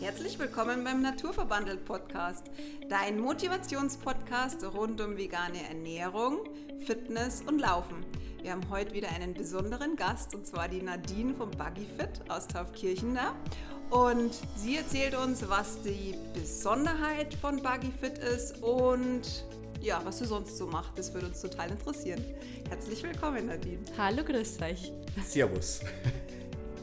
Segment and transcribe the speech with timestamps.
[0.00, 2.44] Herzlich willkommen beim Naturverbandelt Podcast,
[2.88, 6.38] dein Motivationspodcast rund um vegane Ernährung,
[6.86, 8.06] Fitness und Laufen.
[8.40, 12.46] Wir haben heute wieder einen besonderen Gast und zwar die Nadine vom Buggy Fit aus
[12.46, 13.34] Taufkirchen da.
[13.90, 19.44] Und sie erzählt uns, was die Besonderheit von Buggy Fit ist und
[19.80, 20.96] ja, was sie sonst so macht.
[20.96, 22.24] Das würde uns total interessieren.
[22.68, 23.82] Herzlich willkommen, Nadine.
[23.98, 24.92] Hallo, grüß euch.
[25.26, 25.80] Servus.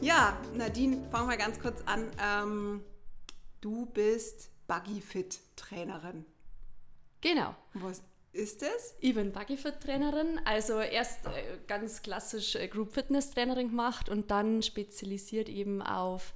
[0.02, 2.04] Ja, Nadine, fangen wir ganz kurz an.
[2.22, 2.82] Ähm,
[3.66, 6.24] du bist Buggy-Fit-Trainerin.
[7.20, 7.56] Genau.
[7.74, 8.00] Was
[8.32, 8.94] ist das?
[9.00, 15.82] Ich bin Buggy-Fit-Trainerin, also erst äh, ganz klassisch äh, Group-Fitness-Trainerin gemacht und dann spezialisiert eben
[15.82, 16.32] auf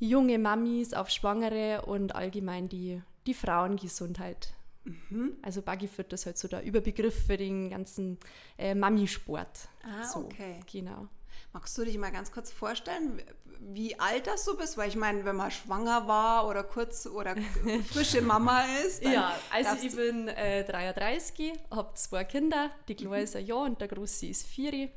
[0.00, 4.52] junge Mamis, auf Schwangere und allgemein die, die Frauengesundheit.
[4.82, 5.36] Mhm.
[5.42, 8.18] Also Buggy-Fit ist halt so der Überbegriff für den ganzen
[8.58, 9.68] äh, Mami-Sport.
[9.84, 10.58] Ah, so, okay.
[10.72, 11.06] Genau.
[11.52, 13.20] Magst du dich mal ganz kurz vorstellen,
[13.60, 14.78] wie alt das du bist?
[14.78, 17.36] Weil ich meine, wenn man schwanger war oder kurz oder
[17.90, 19.02] frische Mama ist.
[19.02, 22.70] ja, also ich bin äh, 33, habe zwei Kinder.
[22.88, 23.24] Die Kleine mhm.
[23.24, 24.90] ist ein Jahr und der Große ist vier.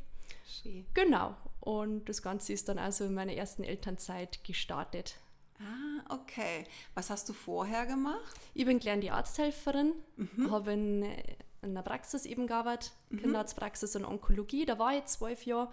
[0.47, 0.85] Schön.
[0.93, 1.35] Genau.
[1.59, 5.15] Und das Ganze ist dann also in meiner ersten Elternzeit gestartet.
[5.59, 6.65] Ah, okay.
[6.93, 8.39] Was hast du vorher gemacht?
[8.53, 10.51] Ich bin gelernte Arzthelferin, mhm.
[10.51, 13.21] habe in, in einer Praxis eben gearbeitet, mhm.
[13.21, 14.65] Kinderarztpraxis und Onkologie.
[14.65, 15.71] Da war ich zwölf Jahre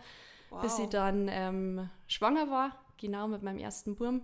[0.50, 0.62] wow.
[0.62, 4.22] bis ich dann ähm, schwanger war, genau mit meinem ersten Burm.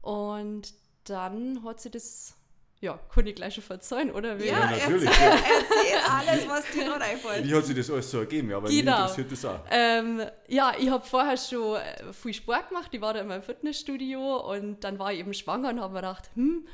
[0.00, 0.72] Und
[1.04, 2.36] dann hat sie das,
[2.80, 4.38] ja, kann ich gleich schon verzeihen, oder?
[4.38, 4.46] Wie?
[4.46, 5.08] Ja, ja natürlich.
[5.08, 7.44] Erzähl, erzähl, alles, was dir noch einfällt.
[7.44, 8.50] Wie hat sie das alles so ergeben?
[8.50, 9.02] Ja, aber genau.
[9.02, 9.60] mich interessiert das auch.
[9.70, 12.88] Ähm, ja, ich habe vorher schon äh, viel Sport gemacht.
[12.92, 16.00] Ich war da in meinem Fitnessstudio und dann war ich eben schwanger und habe mir
[16.00, 16.66] gedacht, hm,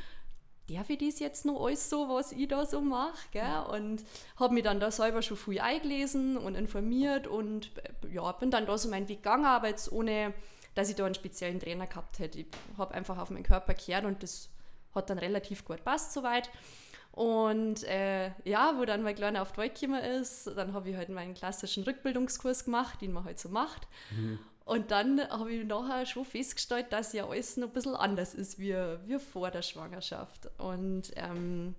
[0.68, 3.64] darf ich das jetzt noch alles so, was ich da so mache?
[3.70, 4.02] Und
[4.36, 7.70] habe mich dann da selber schon viel eingelesen und informiert und
[8.12, 10.32] ja, bin dann da so meinen Weg gegangen, aber jetzt ohne,
[10.74, 12.40] dass ich da einen speziellen Trainer gehabt hätte.
[12.40, 12.46] Ich
[12.78, 14.48] habe einfach auf meinen Körper gehört und das
[14.94, 16.50] hat dann relativ gut passt soweit.
[17.12, 20.96] Und äh, ja, wo dann mein Kleiner auf die Welt gekommen ist, dann habe ich
[20.96, 23.86] halt meinen klassischen Rückbildungskurs gemacht, den man halt so macht.
[24.10, 24.40] Mhm.
[24.64, 28.58] Und dann habe ich nachher schon festgestellt, dass ja alles noch ein bisschen anders ist
[28.58, 30.48] wie, wie vor der Schwangerschaft.
[30.58, 31.74] Und ähm,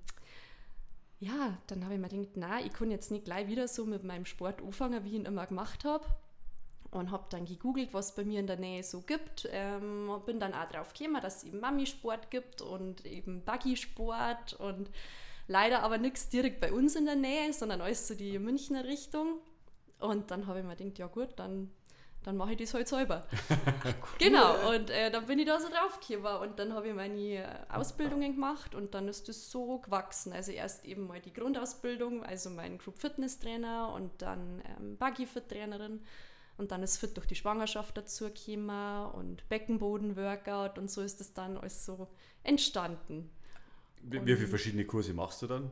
[1.20, 4.04] ja, dann habe ich mir gedacht, nein, ich kann jetzt nicht gleich wieder so mit
[4.04, 6.06] meinem Sport anfangen, wie ich ihn immer gemacht habe.
[6.92, 9.50] Und habe dann gegoogelt, was es bei mir in der Nähe so gibt.
[9.52, 14.92] Ähm, bin dann auch drauf gekommen, dass es eben Mami-Sport gibt und eben Buggy-Sport und
[15.48, 19.40] leider aber nichts direkt bei uns in der Nähe, sondern alles so die Münchner Richtung.
[20.00, 21.72] Und dann habe ich mir gedacht, ja gut, dann
[22.26, 23.28] dann mache ich das halt selber.
[23.50, 24.18] Ach, cool.
[24.18, 28.34] Genau, und äh, dann bin ich da so draufgekommen und dann habe ich meine Ausbildungen
[28.34, 30.34] gemacht und dann ist das so gewachsen.
[30.34, 35.28] Also erst eben mal die Grundausbildung, also mein Group Fitness Trainer und dann ähm, Buggy
[35.28, 36.02] Fit Trainerin
[36.58, 41.20] und dann ist Fit durch die Schwangerschaft dazu gekommen und Beckenboden Workout und so ist
[41.20, 42.08] das dann alles so
[42.44, 43.30] entstanden.
[44.02, 45.72] Wie, wie viele verschiedene Kurse machst du dann?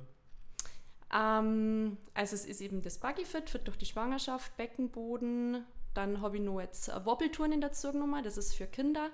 [1.12, 5.64] Ähm, also es ist eben das Buggy Fit, Fit durch die Schwangerschaft, Beckenboden,
[5.94, 8.24] dann habe ich noch jetzt Wobbeltouren dazu genommen.
[8.24, 9.10] Das ist für Kinder.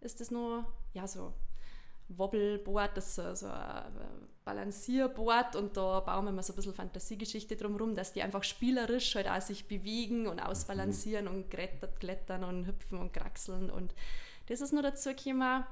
[0.00, 1.32] Ist das nur, ja, so
[2.08, 7.56] Wobbelboard, das ist so, ein Balancierboard und da bauen wir mal so ein bisschen Fantasiegeschichte
[7.56, 12.98] drumherum, dass die einfach spielerisch halt auch sich bewegen und ausbalancieren und klettern und hüpfen
[12.98, 13.94] und kraxeln und
[14.46, 15.64] das ist nur dazu gekommen.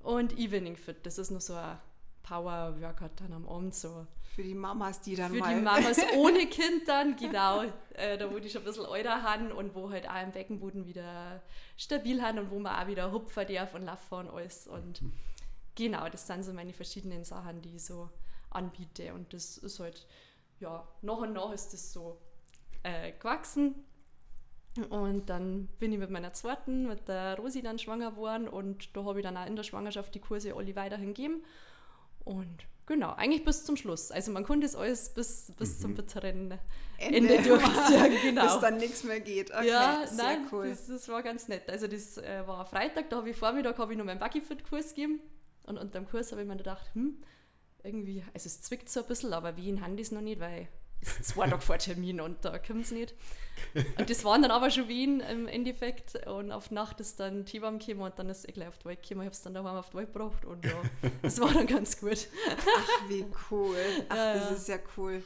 [0.00, 1.78] Und Evening Fit, das ist nur so ein
[2.22, 4.06] Power-Workout dann am Abend so.
[4.36, 5.54] Für die Mamas, die dann Für mal...
[5.54, 7.62] die Mamas ohne Kind dann, genau.
[7.94, 10.84] Äh, da wo die schon ein bisschen älter haben und wo halt auch im Beckenboden
[10.84, 11.42] wieder
[11.78, 14.66] stabil haben und wo man auch wieder hupfen darf und laufen und alles.
[14.66, 15.00] Und
[15.74, 18.10] genau, das sind so meine verschiedenen Sachen, die ich so
[18.50, 19.14] anbiete.
[19.14, 20.06] Und das ist halt,
[20.60, 22.20] ja, nach und nach ist das so
[22.82, 23.74] äh, gewachsen.
[24.90, 29.02] Und dann bin ich mit meiner zweiten, mit der Rosi dann schwanger geworden und da
[29.04, 31.42] habe ich dann auch in der Schwangerschaft die Kurse alle weiterhin gegeben.
[32.26, 34.10] Und genau, eigentlich bis zum Schluss.
[34.10, 35.82] Also man konnte es alles bis, bis mhm.
[35.82, 36.58] zum bitteren
[36.98, 38.18] Ende, Ende durchziehen.
[38.22, 38.44] Genau.
[38.44, 39.50] bis dann nichts mehr geht.
[39.52, 40.68] Okay, ja, nein, cool.
[40.68, 41.68] Das, das, war ganz nett.
[41.68, 45.20] Also das äh, war Freitag, da habe ich Vormittag habe ich noch meinen Buggyfit-Kurs gegeben.
[45.64, 47.18] Und unter dem Kurs habe ich mir gedacht, hm,
[47.82, 50.68] irgendwie, also es zwickt so ein bisschen, aber wie in Hand ist noch nicht, weil
[51.06, 53.14] ist zwei Tage vor Termin und da kommt es nicht.
[53.98, 56.26] Und das waren dann aber schon Wien im Endeffekt.
[56.26, 59.02] Und auf Nacht ist dann Tibam gekommen und dann ist es gleich auf die Welt
[59.02, 59.22] gekommen.
[59.22, 60.72] Ich habe es dann daheim auf die Welt gebracht und ja,
[61.22, 62.28] das war dann ganz gut.
[62.50, 63.76] Ach, wie cool.
[64.08, 65.22] Ach, ja, das ist ja cool.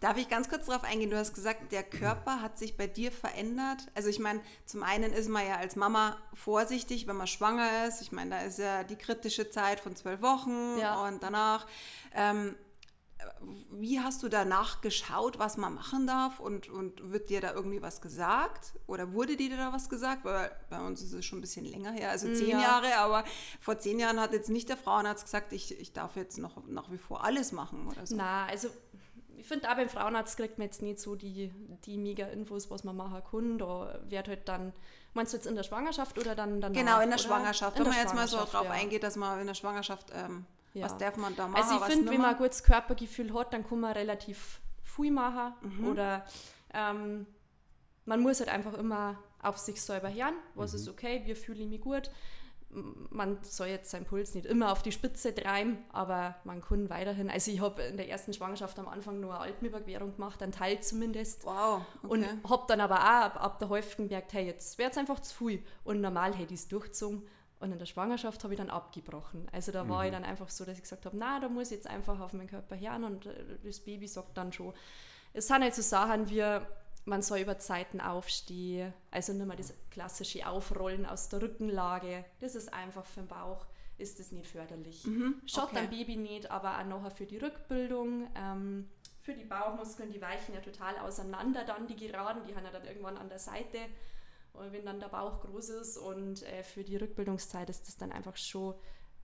[0.00, 1.10] Darf ich ganz kurz darauf eingehen?
[1.10, 3.78] Du hast gesagt, der Körper hat sich bei dir verändert.
[3.94, 8.02] Also ich meine, zum einen ist man ja als Mama vorsichtig, wenn man schwanger ist.
[8.02, 11.06] Ich meine, da ist ja die kritische Zeit von zwölf Wochen ja.
[11.06, 11.66] und danach.
[12.14, 12.56] Ähm,
[13.70, 17.82] wie hast du danach geschaut, was man machen darf und, und wird dir da irgendwie
[17.82, 18.74] was gesagt?
[18.86, 20.24] Oder wurde dir da was gesagt?
[20.24, 22.60] Weil bei uns ist es schon ein bisschen länger her, also zehn Ja.
[22.60, 23.24] Jahre, aber
[23.60, 26.90] vor zehn Jahren hat jetzt nicht der Frauenarzt gesagt, ich, ich darf jetzt noch nach
[26.90, 28.16] wie vor alles machen oder so.
[28.16, 28.68] Na, also
[29.38, 31.52] ich finde, auch beim Frauenarzt kriegt man jetzt nicht so die,
[31.84, 33.58] die mega Infos, was man machen kann.
[33.58, 34.72] Da wird halt dann,
[35.14, 36.76] meinst du jetzt in der Schwangerschaft oder dann danach?
[36.76, 37.18] Genau, in der oder?
[37.18, 37.78] Schwangerschaft.
[37.78, 38.70] In Wenn der man jetzt mal so drauf ja.
[38.70, 40.46] eingeht, dass man in der Schwangerschaft, ähm,
[40.76, 40.84] Ja.
[40.84, 43.66] was darf man da machen, Also ich finde, wenn man ein gutes Körpergefühl hat, dann
[43.66, 45.54] kann man relativ viel machen.
[45.62, 45.88] Mhm.
[45.88, 46.24] Oder
[46.74, 47.26] ähm,
[48.04, 51.68] man muss halt einfach immer auf sich selber hören, was ist okay, wie fühle ich
[51.68, 52.10] mich gut.
[53.10, 57.30] Man soll jetzt seinen Puls nicht immer auf die Spitze treiben, aber man kann weiterhin.
[57.30, 60.80] Also ich habe in der ersten Schwangerschaft am Anfang nur eine Alpenüberquerung gemacht, einen Teil
[60.80, 61.44] zumindest.
[61.46, 62.12] Wow, okay.
[62.12, 65.20] Und habe dann aber auch ab, ab der Hälfte gemerkt, hey, jetzt wäre es einfach
[65.20, 65.64] zu viel.
[65.84, 67.26] Und normal hätte ich es durchgezogen.
[67.58, 69.48] Und in der Schwangerschaft habe ich dann abgebrochen.
[69.50, 71.78] Also da war ich dann einfach so, dass ich gesagt habe, na, da muss ich
[71.78, 74.74] jetzt einfach auf meinen Körper hören und äh, das Baby sagt dann schon.
[75.32, 76.42] Es sind halt so Sachen wie,
[77.06, 82.24] man soll über Zeiten aufstehen, also nicht mehr das klassische Aufrollen aus der Rückenlage.
[82.40, 83.64] Das ist einfach für den Bauch,
[83.96, 85.06] ist das nicht förderlich.
[85.46, 85.78] Schaut okay.
[85.78, 88.28] am Baby nicht, aber auch nachher für die Rückbildung.
[88.34, 88.90] Ähm,
[89.22, 92.84] für die Bauchmuskeln, die weichen ja total auseinander dann, die geraden, die haben ja dann
[92.84, 93.78] irgendwann an der Seite,
[94.60, 95.96] äh, wenn dann der Bauch groß ist.
[95.98, 98.74] Und äh, für die Rückbildungszeit ist das dann einfach schon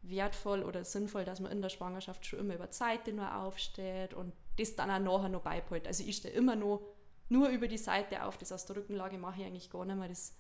[0.02, 4.32] wertvoll oder sinnvoll, dass man in der Schwangerschaft schon immer über Seite nur aufsteht und
[4.58, 5.87] das dann auch nachher noch beibehält.
[5.87, 6.82] Also ich stehe immer noch
[7.29, 10.08] nur über die Seite auf, das aus der Rückenlage mache ich eigentlich gar nicht mehr.
[10.08, 10.34] Das,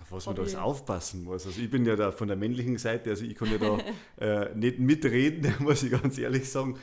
[0.00, 1.46] Auf was man da alles aufpassen muss.
[1.46, 3.78] Also ich bin ja da von der männlichen Seite, also ich kann ja da
[4.24, 6.78] äh, nicht mitreden, muss ich ganz ehrlich sagen.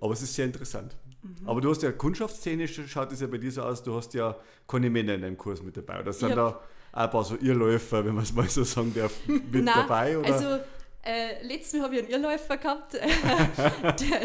[0.00, 0.96] Aber es ist sehr interessant.
[1.24, 1.48] Mhm.
[1.48, 4.36] Aber du hast ja kundschaftstechnisch, schaut es ja bei dir so aus, du hast ja
[4.68, 6.00] keine Männer in deinem Kurs mit dabei.
[6.00, 6.60] Oder sind da
[6.92, 10.18] ein paar so Irrläufer, wenn man es mal so sagen darf, mit Nein, dabei?
[10.18, 10.32] Oder?
[10.32, 10.60] Also
[11.02, 12.94] äh, letztes Mal habe ich einen Irrläufer gehabt,
[13.82, 14.20] der,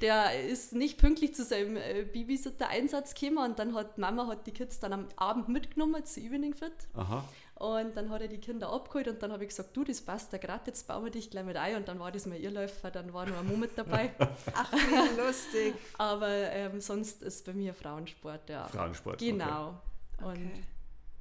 [0.00, 4.52] der ist nicht pünktlich zu seinem äh, Babysitter-Einsatz gekommen und dann hat Mama hat die
[4.52, 7.24] Kids dann am Abend mitgenommen zu Evening Fit Aha.
[7.56, 10.32] Und dann hat er die Kinder abgeholt und dann habe ich gesagt, du, das passt
[10.32, 12.90] da gerade, jetzt bauen wir dich gleich mit ein und dann war das mein Irrläufer,
[12.90, 14.12] dann war nur ein Mo mit dabei,
[14.54, 15.74] Ach, wie lustig.
[15.98, 18.66] aber ähm, sonst ist bei mir Frauensport, ja.
[18.68, 19.16] Frauensport.
[19.16, 19.30] okay.
[19.32, 19.80] Genau.
[20.22, 20.62] Und Okay.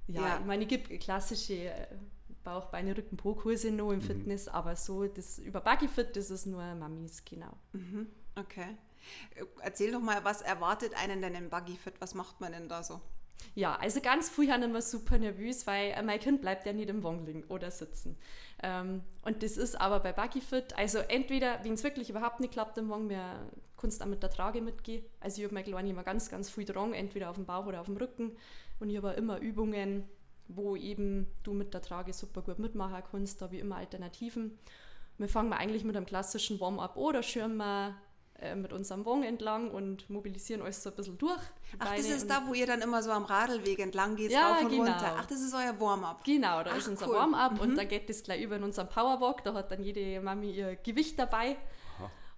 [0.07, 0.37] ja, Ja.
[0.39, 1.87] ich meine, ich gebe klassische äh,
[2.43, 6.61] Bauch, Beine, Rücken, Po-Kurse noch im Fitness, aber so das über Buggyfit, das ist nur
[6.75, 7.53] Mamis, genau.
[7.73, 8.75] Mhm, Okay.
[9.35, 11.93] Äh, Erzähl doch mal, was erwartet einen denn im Buggyfit?
[11.99, 12.99] Was macht man denn da so?
[13.55, 16.89] Ja, also ganz früh haben immer super nervös, weil äh, mein Kind bleibt ja nicht
[16.89, 18.17] im Wagen liegen oder sitzen.
[18.63, 22.77] Ähm, und das ist aber bei Buggyfit, also entweder, wenn es wirklich überhaupt nicht klappt
[22.77, 23.47] im Wagen, wir
[23.77, 25.03] kannst auch mit der Trage mitgehen.
[25.19, 27.81] Also ich habe meine Kleine immer ganz, ganz früh dran, entweder auf dem Bauch oder
[27.81, 28.31] auf dem Rücken.
[28.79, 30.05] Und ich habe immer Übungen,
[30.47, 33.41] wo eben du mit der Trage super gut mitmachen kannst.
[33.41, 34.57] Da ich immer Alternativen.
[35.17, 37.95] Wir fangen eigentlich mit einem klassischen Warm-up da schirmen wir
[38.43, 41.39] äh, mit unserem Wagen entlang und mobilisieren alles so ein bisschen durch.
[41.79, 44.31] Ach, das Beine ist und- da, wo ihr dann immer so am Radlweg entlang geht,
[44.31, 44.83] Ja, rauf und genau.
[44.83, 45.15] runter.
[45.17, 46.23] Ach, das ist euer Warm-up.
[46.23, 47.13] Genau, da Ach, ist unser cool.
[47.13, 47.17] Mhm.
[47.19, 49.43] Warm-up und dann geht das gleich über in unseren Powerwalk.
[49.43, 51.55] Da hat dann jede Mami ihr Gewicht dabei.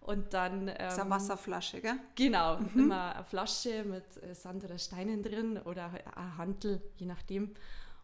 [0.02, 0.68] Und dann.
[0.68, 1.96] Das ist eine Ähm, Wasserflasche, gell?
[2.14, 7.08] genau, immer eine Flasche mit äh, Sand oder Steinen drin oder halt ein Handel, je
[7.08, 7.56] nachdem.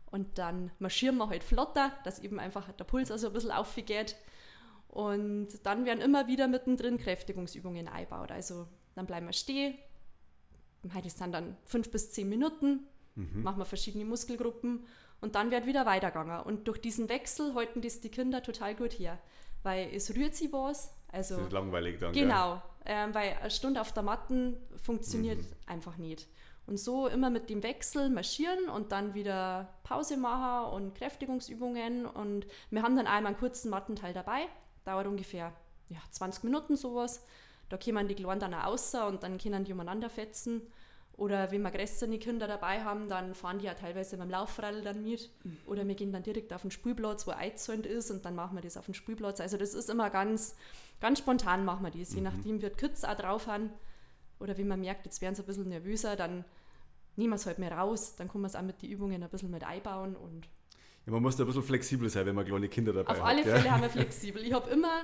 [0.09, 4.15] Und dann marschieren wir halt flotter, dass eben einfach der Puls also ein bisschen aufgeht.
[4.91, 8.29] Und dann werden immer wieder mittendrin Kräftigungsübungen eingebaut.
[8.29, 9.77] Also dann bleiben wir stehen.
[10.93, 14.85] Heute sind dann fünf bis zehn Minuten, machen wir verschiedene Muskelgruppen
[15.21, 16.41] und dann wird wieder weitergegangen.
[16.41, 19.17] Und durch diesen Wechsel halten das die Kinder total gut her,
[19.63, 20.93] weil es rührt sie was.
[21.09, 22.13] Also Das ist langweilig dann.
[22.13, 26.27] Genau, ähm, weil eine Stunde auf der Matten funktioniert einfach nicht.
[26.65, 32.05] Und so immer mit dem Wechsel marschieren und dann wieder Pause machen und Kräftigungsübungen.
[32.05, 34.47] Und wir haben dann einmal einen kurzen Mattenteil dabei,
[34.83, 35.53] dauert ungefähr
[35.89, 37.23] ja, 20 Minuten sowas.
[37.69, 40.61] Da kommen die Kleinen dann auch raus und dann können die umeinander fetzen.
[41.17, 44.83] Oder wenn wir größere Kinder dabei haben, dann fahren die ja teilweise mit dem Laufrad
[44.85, 45.29] dann mit.
[45.67, 48.61] Oder wir gehen dann direkt auf den Spielplatz, wo eingezäunt ist und dann machen wir
[48.61, 49.39] das auf dem Spielplatz.
[49.39, 50.55] Also das ist immer ganz,
[50.99, 52.13] ganz spontan machen wir das.
[52.13, 53.69] Je nachdem, wie die Kids auch drauf haben.
[54.39, 56.43] Oder wenn man merkt, jetzt werden sie ein bisschen nervöser, dann
[57.15, 58.15] nehmen wir es halt mehr raus.
[58.15, 60.15] Dann kann man es auch mit den Übungen ein bisschen mit einbauen.
[60.15, 60.47] Und
[61.05, 63.25] Ja, man muss da ein bisschen flexibel sein, wenn man kleine Kinder dabei auf hat.
[63.29, 63.55] alle gell?
[63.57, 64.43] Fälle haben wir flexibel.
[64.45, 65.01] Ich habe immer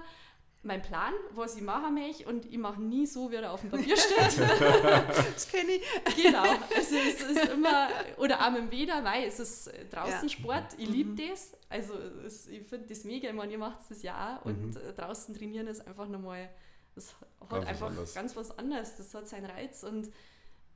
[0.63, 3.69] meinen Plan, was ich machen möchte und ich mache nie so, wie er auf dem
[3.69, 4.37] Papier steht.
[5.33, 6.15] Das kenne ich.
[6.23, 7.87] Genau, also es ist immer,
[8.17, 10.29] oder auch mit dem Weder, weil es ist äh, draußen Ja.
[10.29, 11.93] Sport, ich liebe das, also
[12.25, 15.33] es, ich finde das mega, ich meine, ihr macht das ja auch und äh, draußen
[15.35, 16.49] trainieren ist einfach nochmal,
[16.95, 18.13] das hat Ganz was einfach anderes.
[18.13, 20.09] ganz was anderes, das hat seinen Reiz und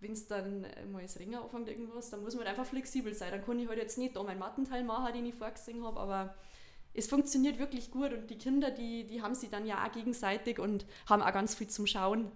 [0.01, 3.31] wenn es dann mal das Ringen anfängt irgendwas, dann muss man halt einfach flexibel sein,
[3.31, 6.35] dann kann ich halt jetzt nicht da meinen Mattenteil machen, den ich vorgesehen habe, aber
[6.93, 10.59] es funktioniert wirklich gut und die Kinder, die, die haben sie dann ja auch gegenseitig
[10.59, 12.31] und haben auch ganz viel zum Schauen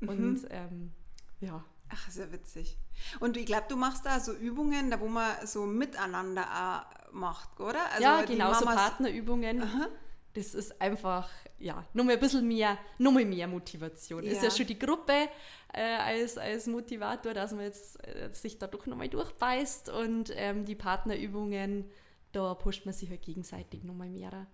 [0.00, 0.08] Mhm.
[0.08, 0.92] Und ähm,
[1.40, 1.64] ja.
[1.92, 2.78] Ach, sehr witzig.
[3.18, 7.58] Und ich glaube, du machst da so Übungen, da wo man so miteinander auch macht,
[7.58, 7.80] oder?
[7.90, 9.62] Also ja, genau, so Partnerübungen.
[9.62, 9.88] Aha.
[10.34, 14.22] Das ist einfach, ja, nur mal ein bisschen mehr, nur mal mehr Motivation.
[14.22, 14.30] Ja.
[14.30, 15.28] Ist ja schon die Gruppe
[15.72, 20.64] äh, als, als Motivator, dass man jetzt äh, sich da doch nochmal durchbeißt und ähm,
[20.64, 21.90] die Partnerübungen,
[22.32, 24.46] da pusht man sich halt gegenseitig nochmal mehr.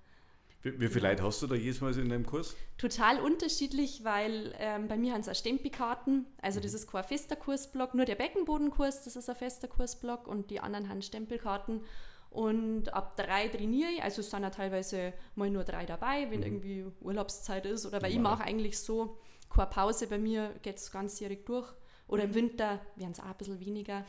[0.66, 2.56] Wie, wie viele Leute hast du da jedes Mal in deinem Kurs?
[2.76, 6.26] Total unterschiedlich, weil ähm, bei mir haben es auch Stempelkarten.
[6.42, 6.76] Also das mhm.
[6.78, 10.88] ist kein fester Kursblock, nur der Beckenbodenkurs, das ist ein fester Kursblock und die anderen
[10.88, 11.82] haben Stempelkarten.
[12.30, 16.40] Und ab drei trainiere ich, also es sind ja teilweise mal nur drei dabei, wenn
[16.40, 16.46] mhm.
[16.46, 17.86] irgendwie Urlaubszeit ist.
[17.86, 18.16] Oder weil wow.
[18.16, 19.16] ich mache eigentlich so,
[19.48, 21.72] keine Pause, bei mir geht es ganzjährig durch.
[22.08, 24.04] Oder im Winter werden es auch ein bisschen weniger.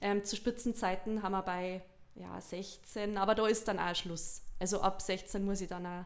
[0.00, 1.82] Ähm, zu Spitzenzeiten haben wir bei
[2.16, 4.42] ja, 16, aber da ist dann auch Schluss.
[4.58, 6.04] Also ab 16 muss ich dann auch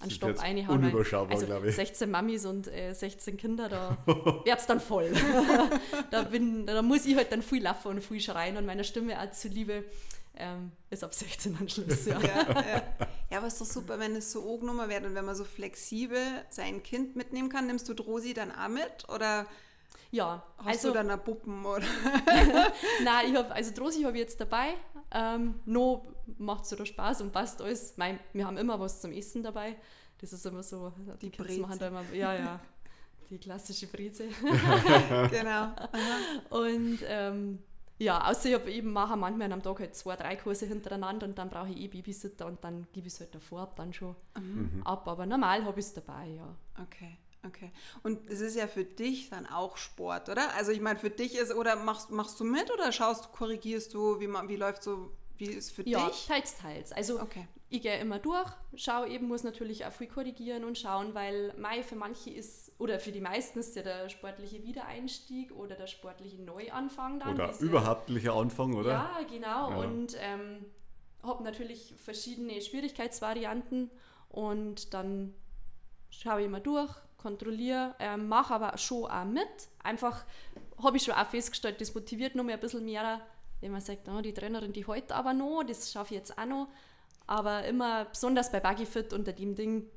[0.00, 0.78] einen Stopp einhauen.
[0.78, 1.76] Unüberschaubar, also glaube ich.
[1.76, 5.12] 16 Mamis und äh, 16 Kinder, da wird es dann voll.
[6.10, 9.20] da, bin, da muss ich halt dann viel laufen und viel schreien und meiner Stimme
[9.20, 9.84] auch zuliebe
[10.36, 12.06] ähm, ist ab 16 dann Schluss.
[12.06, 12.20] Ja.
[12.20, 12.82] ja, ja.
[13.30, 15.44] ja, aber es ist doch super, wenn es so angenommen wird und wenn man so
[15.44, 17.66] flexibel sein Kind mitnehmen kann.
[17.66, 19.46] Nimmst du Drosi dann auch mit oder
[20.10, 21.86] ja, hast also, du dann eine Puppen oder?
[23.02, 24.74] Nein, ich habe also Drosi habe ich jetzt dabei.
[25.10, 26.06] Ähm, no
[26.38, 27.94] macht es Spaß und passt alles.
[27.96, 29.76] Mein, wir haben immer was zum Essen dabei.
[30.18, 32.60] Das ist immer so, die, die Kids machen da immer, ja, ja,
[33.30, 34.28] die klassische Breze.
[35.30, 35.72] genau.
[35.74, 35.90] Aha.
[36.50, 37.58] Und ähm,
[38.02, 41.38] ja, außer ich habe eben mache manchmal am Tag halt zwei, drei Kurse hintereinander und
[41.38, 44.16] dann brauche ich eh Babysitter und dann gebe ich es halt davor ab, dann schon
[44.36, 44.82] mhm.
[44.84, 45.06] ab.
[45.08, 46.56] Aber normal habe ich es dabei, ja.
[46.80, 47.18] Okay.
[47.44, 47.72] Okay.
[48.04, 50.54] Und es ist ja für dich dann auch Sport, oder?
[50.54, 54.20] Also ich meine, für dich ist, oder machst, machst du mit oder schaust, korrigierst du,
[54.20, 56.28] wie, wie läuft so, wie ist für ja, dich?
[56.28, 56.92] Ja, teils, teils.
[56.92, 57.48] Also okay.
[57.68, 61.82] ich gehe immer durch, schaue eben, muss natürlich auch viel korrigieren und schauen, weil Mai
[61.82, 66.42] für manche ist, oder für die meisten ist ja der sportliche Wiedereinstieg oder der sportliche
[66.42, 67.34] Neuanfang dann.
[67.34, 68.90] Oder überhauptlicher Anfang, oder?
[68.90, 69.70] Ja, genau.
[69.70, 69.76] Ja.
[69.76, 70.66] Und ähm,
[71.22, 73.88] habe natürlich verschiedene Schwierigkeitsvarianten
[74.30, 75.32] und dann
[76.10, 79.46] schaue ich immer durch, kontrolliere, äh, mache aber schon auch mit.
[79.84, 80.24] Einfach
[80.82, 83.20] habe ich schon auch festgestellt, das motiviert noch mehr ein bisschen mehr,
[83.60, 86.46] wenn man sagt, oh, die Trainerin, die heute aber noch, das schaffe ich jetzt auch
[86.46, 86.68] noch.
[87.28, 89.88] Aber immer, besonders bei Buggyfit unter dem Ding,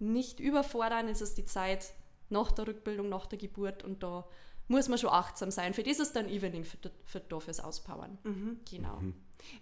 [0.00, 1.94] nicht überfordern, es ist die Zeit
[2.32, 4.26] nach der Rückbildung, nach der Geburt und da
[4.68, 5.74] muss man schon achtsam sein.
[5.74, 8.18] Für das ist dann Evening Fit, Fit da fürs Auspowern.
[8.24, 8.60] Mhm.
[8.68, 8.96] Genau.
[8.96, 9.14] Mhm.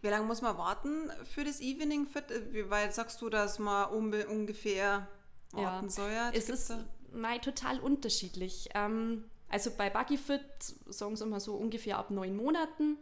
[0.03, 2.25] Wie lange muss man warten für das Evening Fit?
[2.69, 5.09] Weil sagst du, dass man ungefähr
[5.53, 5.91] warten ja.
[5.91, 6.11] soll?
[6.11, 6.75] Ja, es ist
[7.13, 8.69] mei, total unterschiedlich.
[8.75, 10.45] Ähm, also bei Buggyfit
[10.87, 12.97] sagen sie immer so ungefähr ab neun Monaten.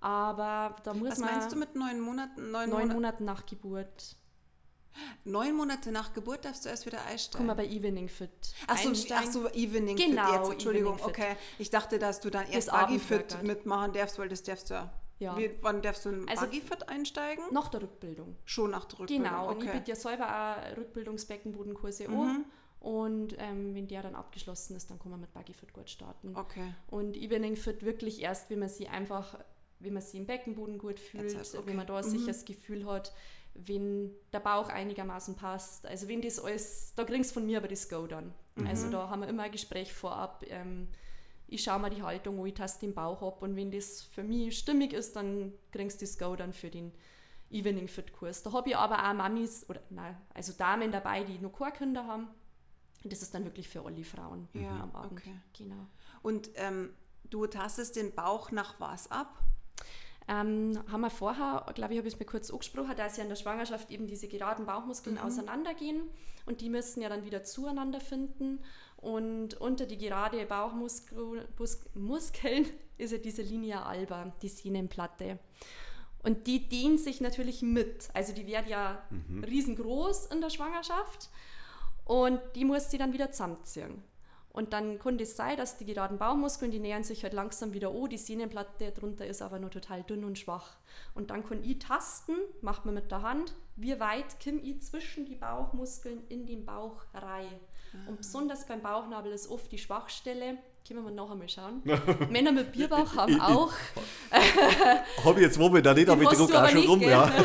[0.00, 1.28] Aber da muss Was man.
[1.30, 2.50] Was meinst du mit neun Monaten?
[2.50, 4.16] Neun, neun Monat Monaten nach Geburt.
[5.24, 7.38] Neun Monate nach Geburt darfst du erst wieder einsteigen.
[7.38, 8.30] Komm mal bei Evening Fit.
[8.66, 10.52] Achso, ach so, Evening genau, Fit jetzt.
[10.52, 11.36] Entschuldigung, okay.
[11.58, 15.38] Ich dachte, dass du dann erst Buggy Fit mitmachen darfst, weil das darfst du ja.
[15.38, 17.44] Wie, wann darfst du in also, Buggy Fit einsteigen?
[17.52, 18.36] Nach der Rückbildung.
[18.44, 19.24] Schon nach der Rückbildung.
[19.24, 19.54] Genau, okay.
[19.54, 22.20] und ich biete ja selber auch Rückbildungsbeckenbodenkurse mhm.
[22.20, 22.44] an.
[22.80, 26.36] Und ähm, wenn der dann abgeschlossen ist, dann kann man mit Buggy Fit gut starten.
[26.36, 26.74] Okay.
[26.88, 29.38] Und Evening Fit wirklich erst, wenn man sie einfach,
[29.78, 31.62] wenn man sie im Beckenboden gut fühlt, okay.
[31.64, 32.02] wenn man da mhm.
[32.02, 33.14] sicher das Gefühl hat,
[33.54, 35.86] wenn der Bauch einigermaßen passt.
[35.86, 38.32] Also wenn das alles, da kriegst du von mir aber das Go dann.
[38.56, 38.66] Mhm.
[38.66, 40.44] Also da haben wir immer ein Gespräch vorab.
[40.48, 40.88] Ähm,
[41.46, 44.22] ich schaue mal die Haltung an, ich taste den Bauch ab und wenn das für
[44.22, 46.92] mich stimmig ist, dann kriegst du das Go dann für den
[47.50, 48.42] Evening Fit Kurs.
[48.42, 52.06] Da habe ich aber auch Mamis, oder nein, also Damen dabei, die noch keine Kinder
[52.06, 52.28] haben
[53.04, 55.20] das ist dann wirklich für alle Frauen ja, am Abend.
[55.20, 55.34] Okay.
[55.56, 55.86] Genau.
[56.22, 56.90] Und ähm,
[57.30, 59.38] du tastest den Bauch nach was ab?
[60.26, 63.28] Ähm, haben wir vorher, glaube ich, habe ich es mir kurz angesprochen, dass ja in
[63.28, 65.22] der Schwangerschaft eben diese geraden Bauchmuskeln mhm.
[65.22, 66.08] auseinandergehen
[66.46, 68.60] und die müssen ja dann wieder zueinander finden.
[68.96, 71.46] Und unter die gerade Bauchmuskeln
[72.98, 75.38] ist ja diese Linea alba, die Sehnenplatte.
[76.22, 78.08] Und die dehnt sich natürlich mit.
[78.14, 79.44] Also die wird ja mhm.
[79.44, 81.28] riesengroß in der Schwangerschaft.
[82.06, 84.02] Und die muss sie dann wieder zusammenziehen.
[84.54, 87.88] Und dann kann es sein, dass die geraden Bauchmuskeln, die nähern sich halt langsam wieder
[87.88, 90.76] an, die Sehnenplatte drunter ist aber nur total dünn und schwach.
[91.12, 95.26] Und dann kann ich tasten, macht man mit der Hand, wie weit kann ich zwischen
[95.26, 97.48] die Bauchmuskeln in den Bauch rein.
[97.92, 98.08] Ah.
[98.08, 100.58] Und besonders beim Bauchnabel ist oft die Schwachstelle.
[100.86, 101.82] Können wir nachher mal schauen.
[102.30, 103.72] Männer mit Bierbauch haben auch.
[105.24, 107.28] Habe ich jetzt da nicht, aber ich druck auch schon rum, ja.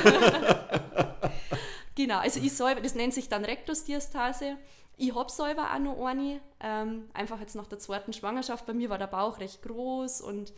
[1.95, 4.55] Genau, also ich selber, das nennt sich dann Rektusdiastase.
[4.99, 8.65] Ich habe selber auch noch eine, ähm, einfach jetzt nach der zweiten Schwangerschaft.
[8.65, 10.53] Bei mir war der Bauch recht groß und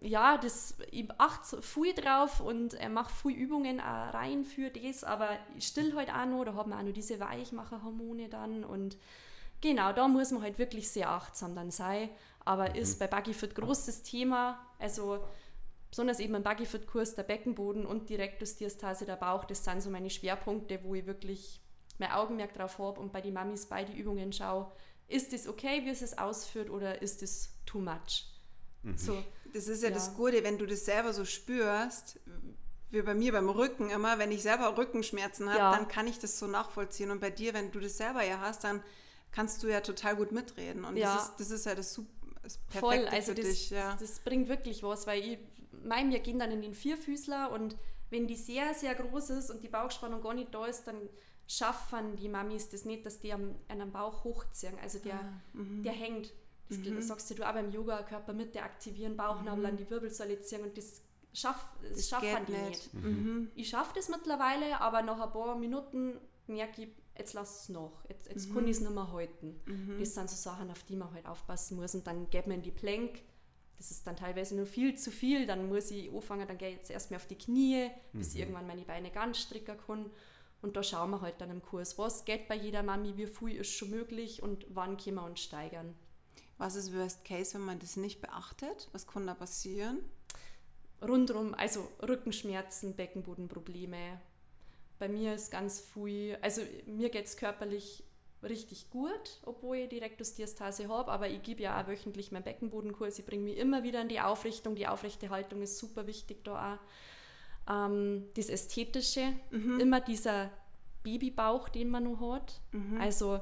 [0.00, 5.02] ja, das, ich achte viel drauf und äh, mache viel Übungen auch rein für das,
[5.02, 8.96] aber ich still halt auch noch, da haben wir auch noch diese Weichmacherhormone dann und
[9.60, 12.10] Genau, da muss man halt wirklich sehr achtsam dann sein.
[12.44, 13.00] Aber ist Mhm.
[13.00, 14.58] bei Buggyfoot großes Thema.
[14.78, 15.24] Also
[15.90, 20.10] besonders eben im Buggyfoot-Kurs der Beckenboden und die Rektusdiastase der Bauch, das sind so meine
[20.10, 21.60] Schwerpunkte, wo ich wirklich
[21.98, 24.70] mein Augenmerk drauf habe und bei den Mamis bei die Übungen schaue,
[25.08, 28.26] ist es okay, wie es es ausführt oder ist es too much?
[28.96, 29.22] So,
[29.54, 29.94] Das ist ja, Ja.
[29.94, 32.20] das Gute, wenn du das selber so spürst,
[32.90, 35.72] wie bei mir beim Rücken immer, wenn ich selber Rückenschmerzen habe, Ja.
[35.76, 37.10] dann kann ich das so nachvollziehen.
[37.10, 38.82] Und bei dir, wenn du das selber ja hast, dann
[39.32, 40.84] kannst du ja total gut mitreden.
[40.84, 41.14] Und Ja.
[41.14, 42.06] das, ist, das ist ja das, Sup-
[42.42, 43.70] das Perfekte voll, also für das, dich.
[43.70, 43.92] Ja.
[43.92, 45.38] das, das bringt wirklich was, weil ich
[45.84, 47.76] mein, wir gehen dann in den Vierfüßler und
[48.10, 50.96] wenn die sehr, sehr groß ist und die Bauchspannung gar nicht da ist, dann
[51.48, 54.74] schaffen die Mamis das nicht, dass die am, am Bauch hochziehen.
[54.82, 55.82] Also der, Ah, mhm.
[55.82, 56.32] der hängt.
[56.68, 60.76] Das sagst du du auch beim Yoga, Körpermitte aktivieren, Bauchnabel an die Wirbelsäule ziehen und
[60.76, 61.00] das,
[61.32, 61.94] schaff, das, Mhm.
[61.96, 62.94] Das schaffen geht die nicht.
[62.94, 62.94] nicht.
[62.94, 63.50] Mhm.
[63.54, 68.04] Ich schaffe das mittlerweile, aber nach ein paar Minuten merke ich, jetzt lass es nach.
[68.10, 68.54] Jetzt, jetzt Mhm.
[68.54, 69.58] kann ich es nicht mehr halten.
[69.98, 71.94] Das sind so Sachen, auf die man halt aufpassen muss.
[71.94, 73.22] Und dann geht man in die Plank.
[73.78, 75.46] Das ist dann teilweise nur viel zu viel.
[75.46, 78.66] Dann muss ich anfangen, dann gehe ich jetzt erstmal auf die Knie, bis ich irgendwann
[78.66, 80.10] meine Beine ganz stricken kann.
[80.60, 83.56] Und da schauen wir halt dann im Kurs, was geht bei jeder Mami, wie viel
[83.56, 85.94] ist schon möglich und wann können wir uns steigern.
[86.56, 88.88] Was ist Worst Case, wenn man das nicht beachtet?
[88.92, 90.00] Was kann da passieren?
[91.02, 94.20] rundum, also Rückenschmerzen, Beckenbodenprobleme.
[94.98, 98.04] Bei mir ist ganz viel, also mir geht es körperlich
[98.42, 103.18] richtig gut, obwohl ich die Rektusdiastase habe, aber ich gebe ja auch wöchentlich meinen Beckenbodenkurs.
[103.18, 104.74] Ich bringe mich immer wieder in die Aufrichtung.
[104.74, 106.78] Die aufrechte Haltung ist super wichtig da auch.
[107.68, 109.32] Ähm, das Ästhetische,
[109.80, 110.50] immer dieser
[111.02, 112.60] Babybauch, den man noch hat.
[113.00, 113.40] Also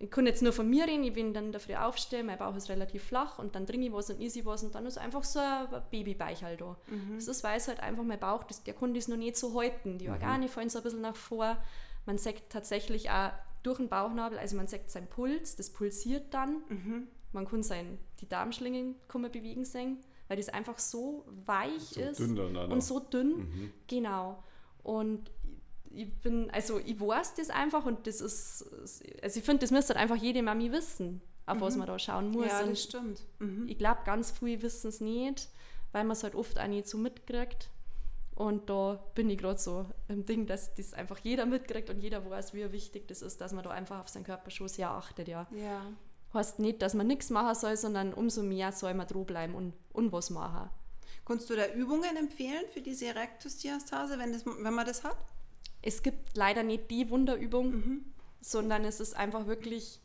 [0.00, 2.68] ich kann jetzt nur von mir reden, ich bin dann dafür aufstehen, mein Bauch ist
[2.68, 5.24] relativ flach und dann trinke ich was und isse ich was und dann ist einfach
[5.24, 6.76] so ein Babybeichel da.
[7.16, 9.58] Das ist, weil es halt einfach mein Bauch, das, der kann das noch nicht so
[9.58, 9.98] halten.
[9.98, 11.56] Die Organe fallen so ein bisschen nach vor.
[12.06, 13.32] Man sagt tatsächlich auch
[13.64, 16.62] durch den Bauchnabel, also man sagt seinen Puls, das pulsiert dann.
[17.32, 19.98] Man kann sein, die Darmschlingen kann man bewegen sehen,
[20.28, 23.72] weil das einfach so weich So ist dünn und so dünn.
[23.86, 24.42] Genau.
[24.82, 25.30] Und
[25.90, 28.64] ich bin, also ich weiß das einfach und das ist,
[29.22, 32.30] also ich finde, das müsste halt einfach jede Mami wissen, auf was man da schauen
[32.30, 32.46] muss.
[32.46, 33.22] Ja, und das stimmt.
[33.38, 33.66] Mhm.
[33.68, 35.48] ich glaube, ganz viele wissen es nicht,
[35.92, 37.70] weil man es halt oft auch nicht so mitkriegt.
[38.34, 42.28] Und da bin ich gerade so im Ding, dass das einfach jeder mitkriegt und jeder
[42.28, 45.26] weiß, wie wichtig das ist, dass man da einfach auf seinen Körper schon sehr achtet.
[45.26, 45.48] Ja.
[45.50, 45.82] Ja.
[46.34, 50.12] Heißt nicht, dass man nichts machen soll, sondern umso mehr soll man dranbleiben und, und
[50.12, 50.68] was machen.
[51.24, 55.16] Kannst du da Übungen empfehlen für diese Rektusdiastase, wenn, das, wenn man das hat?
[55.82, 58.04] es gibt leider nicht die Wunderübung,
[58.40, 60.00] sondern es ist einfach wirklich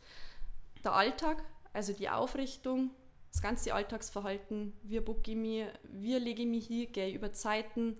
[0.83, 2.91] der Alltag, also die Aufrichtung,
[3.31, 4.73] das ganze Alltagsverhalten.
[4.83, 7.97] Wie bucke ich mich, wie lege ich mich hier, gehe über Zeiten,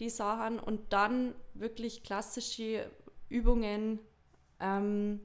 [0.00, 2.90] die Sachen und dann wirklich klassische
[3.28, 3.98] Übungen
[4.58, 5.20] ähm,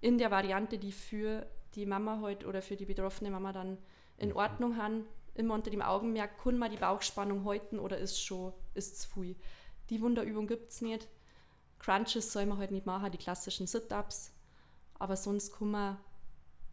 [0.00, 3.78] in der Variante, die für die Mama halt oder für die betroffene Mama dann
[4.18, 5.06] in Ordnung haben.
[5.34, 9.36] Immer unter dem Augenmerk, kann man die Bauchspannung halten oder ist schon ist zu viel.
[9.90, 11.08] Die Wunderübung gibt es nicht.
[11.80, 14.30] Crunches soll man halt nicht machen, die klassischen Sit-Ups.
[14.98, 15.98] Aber sonst kann man,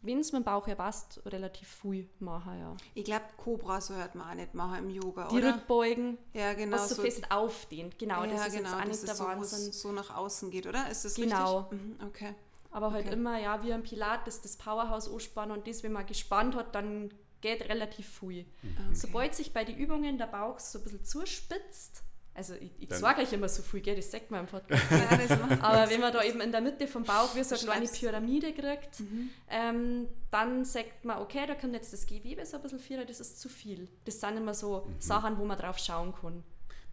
[0.00, 2.76] wenn es mit dem Bauch her passt, relativ viel machen, ja.
[2.94, 5.56] Ich glaube, Cobra sollte man auch nicht machen im Yoga, Die oder?
[5.56, 6.76] Rückbeugen, Ja, genau.
[6.76, 9.18] was so, fest aufdehnt, genau, ja, das ist genau, jetzt auch das nicht der ist
[9.18, 9.68] so, Wahnsinn.
[9.70, 10.88] es so nach außen geht, oder?
[10.88, 11.58] Ist das Genau.
[11.70, 11.80] richtig?
[11.82, 12.34] Mhm, okay.
[12.72, 13.14] Aber halt Okay.
[13.14, 17.12] immer, ja, wie ein Pilates, das Powerhouse anspannen und das, wenn man gespannt hat, dann
[17.40, 18.46] geht relativ viel.
[18.62, 18.94] okay.
[18.94, 22.02] Sobald sich bei den Übungen der Bauch so ein bisschen zuspitzt,
[22.34, 24.82] also ich, ich sage euch immer so viel, gell, das sagt man im Podcast.
[24.90, 27.64] Ja, das Aber wenn man da eben in der Mitte vom Bauch wie so eine
[27.64, 27.86] kleine.
[27.88, 29.28] Pyramide kriegt, Mhm.
[29.50, 33.20] ähm, dann sagt man, okay, da kommt jetzt das Gewebe so ein bisschen viel, das
[33.20, 33.86] ist zu viel.
[34.06, 34.94] Das sind immer so Mhm.
[35.00, 36.42] Sachen, wo man drauf schauen kann.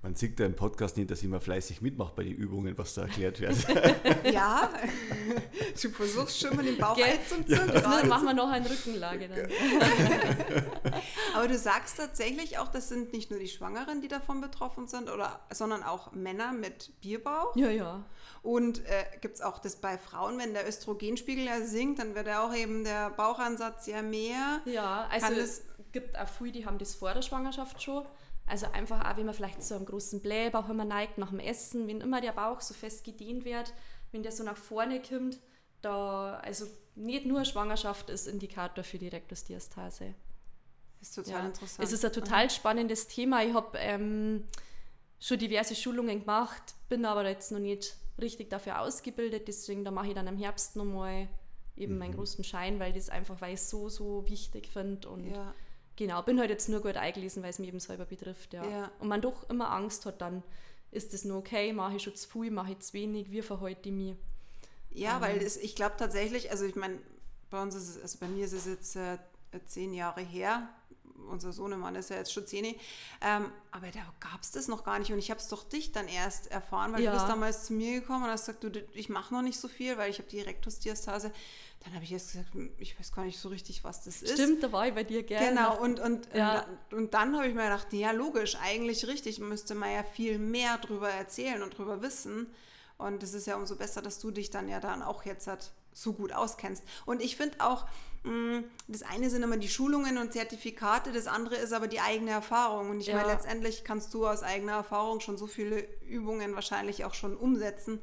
[0.02, 2.94] Man sieht da im Podcast nicht, dass ich immer fleißig mitmache bei den Übungen, was
[2.96, 3.56] da erklärt wird.
[4.34, 4.70] Ja,
[5.84, 7.72] du versuchst schon mal den Bauch einzuzünden.
[7.74, 10.94] Das machen wir nachher in Rückenlage dann.
[11.36, 15.10] Aber du sagst tatsächlich auch, das sind nicht nur die Schwangeren, die davon betroffen sind,
[15.10, 17.56] oder, sondern auch Männer mit Bierbauch.
[17.56, 18.06] Ja, ja.
[18.42, 22.28] Und äh, gibt es auch das bei Frauen, wenn der Östrogenspiegel ja sinkt, dann wird
[22.28, 24.62] ja auch eben der Bauchansatz ja mehr.
[24.66, 28.06] Ja, also Kann es gibt auch viele, die haben das vor der Schwangerschaft schon.
[28.48, 31.88] Also einfach auch, wenn man vielleicht so einen großen Blähbauch immer neigt nach dem Essen,
[31.88, 33.74] wenn immer der Bauch so fest gedehnt wird,
[34.12, 35.40] wenn der so nach vorne kommt,
[35.82, 36.66] da, also
[36.96, 40.14] nicht nur Schwangerschaft ist Indikator für die Rektusdiastase.
[41.02, 41.46] ist total Ja.
[41.46, 41.88] interessant.
[41.88, 43.44] Es ist ein total spannendes Thema.
[43.44, 44.44] Ich habe ähm,
[45.20, 50.08] schon diverse Schulungen gemacht, bin aber jetzt noch nicht richtig dafür ausgebildet, deswegen da mache
[50.10, 51.30] ich dann im Herbst nochmal
[51.78, 55.26] eben meinen großen Schein, weil das einfach, weil ich es so, so wichtig finde und
[55.26, 55.54] Ja,
[55.96, 58.66] Genau, bin halt jetzt nur gut eingelesen, weil es mich eben selber betrifft, ja.
[58.66, 58.92] Ja.
[59.00, 60.44] Und man doch immer Angst hat, dann
[60.92, 63.90] ist das nur okay, mache ich schon zu viel, mache ich zu wenig, wie verhalte
[63.90, 64.16] ich mich?
[64.92, 65.22] Ja, ähm.
[65.22, 67.00] weil das, ich glaube tatsächlich, also ich meine,
[67.50, 69.18] bei uns ist es, also bei mir ist es jetzt äh,
[69.66, 70.70] zehn Jahre her,
[71.28, 72.66] unser Sohnemann ist ja jetzt schon zehn.
[73.22, 75.12] Ähm, aber da gab es das noch gar nicht.
[75.12, 77.12] Und ich habe es doch dich dann erst erfahren, weil ja.
[77.12, 79.68] du bist damals zu mir gekommen und hast gesagt, du, ich mache noch nicht so
[79.68, 81.32] viel, weil ich habe die Rektusdiastase.
[81.84, 84.34] Dann habe ich erst gesagt, hm, ich weiß gar nicht so richtig, was das ist.
[84.34, 85.50] Stimmt, da war ich bei dir gerne.
[85.50, 86.66] Genau, und, und, ja.
[86.92, 90.40] und, und dann habe ich mir gedacht, ja, logisch, eigentlich richtig, müsste man ja viel
[90.40, 92.48] mehr drüber erzählen und drüber wissen.
[93.00, 95.72] Und es ist ja umso besser, dass du dich dann ja dann auch jetzt hat
[95.94, 96.84] so gut auskennst.
[97.06, 97.86] Und ich finde auch,
[98.24, 98.60] mm,
[98.90, 102.90] das eine sind immer die Schulungen und Zertifikate, das andere ist aber die eigene Erfahrung.
[102.90, 103.16] Und ich ja.
[103.16, 108.02] meine, letztendlich kannst du aus eigener Erfahrung schon so viele Übungen wahrscheinlich auch schon umsetzen.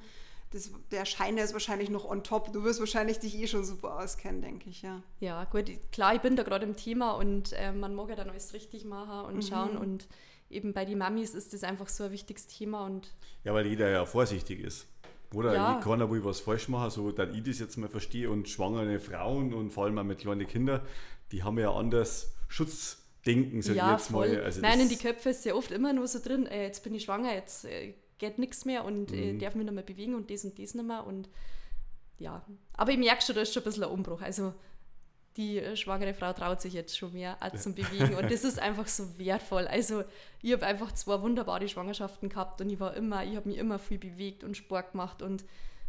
[0.52, 2.54] Das, der Schein ist wahrscheinlich noch on top.
[2.54, 5.02] Du wirst wahrscheinlich dich eh schon super auskennen, denke ich, ja.
[5.20, 8.30] Ja, gut, klar, ich bin da gerade im Thema und äh, man mag ja dann
[8.30, 9.42] alles richtig machen und mhm.
[9.42, 10.08] schauen und
[10.50, 13.08] eben bei den Mamis ist das einfach so ein wichtiges Thema und
[13.44, 14.86] ja, weil jeder ja vorsichtig ist.
[15.34, 15.80] Oder ja.
[15.82, 18.30] keiner will was falsch machen, so dass ich das jetzt mal verstehe.
[18.30, 20.80] Und schwangere Frauen und vor allem auch mit kleinen Kindern,
[21.32, 24.28] die haben ja anders Schutzdenken, sag ja, jetzt voll.
[24.28, 24.44] mal.
[24.44, 26.94] Also Nein, in die Köpfe ist ja oft immer nur so drin, äh, jetzt bin
[26.94, 29.38] ich schwanger, jetzt äh, geht nichts mehr und äh, mhm.
[29.40, 31.06] darf mich nicht mehr bewegen und das und das nicht mehr.
[31.06, 31.28] Und
[32.18, 34.22] ja, aber ich merke schon, da ist schon ein bisschen ein Umbruch.
[34.22, 34.54] Also
[35.36, 38.88] die äh, schwangere Frau traut sich jetzt schon mehr zum Bewegen und das ist einfach
[38.88, 39.66] so wertvoll.
[39.66, 40.04] Also
[40.42, 43.78] ich habe einfach zwei wunderbare Schwangerschaften gehabt und ich war immer, ich habe mich immer
[43.78, 45.44] viel bewegt und Sport gemacht und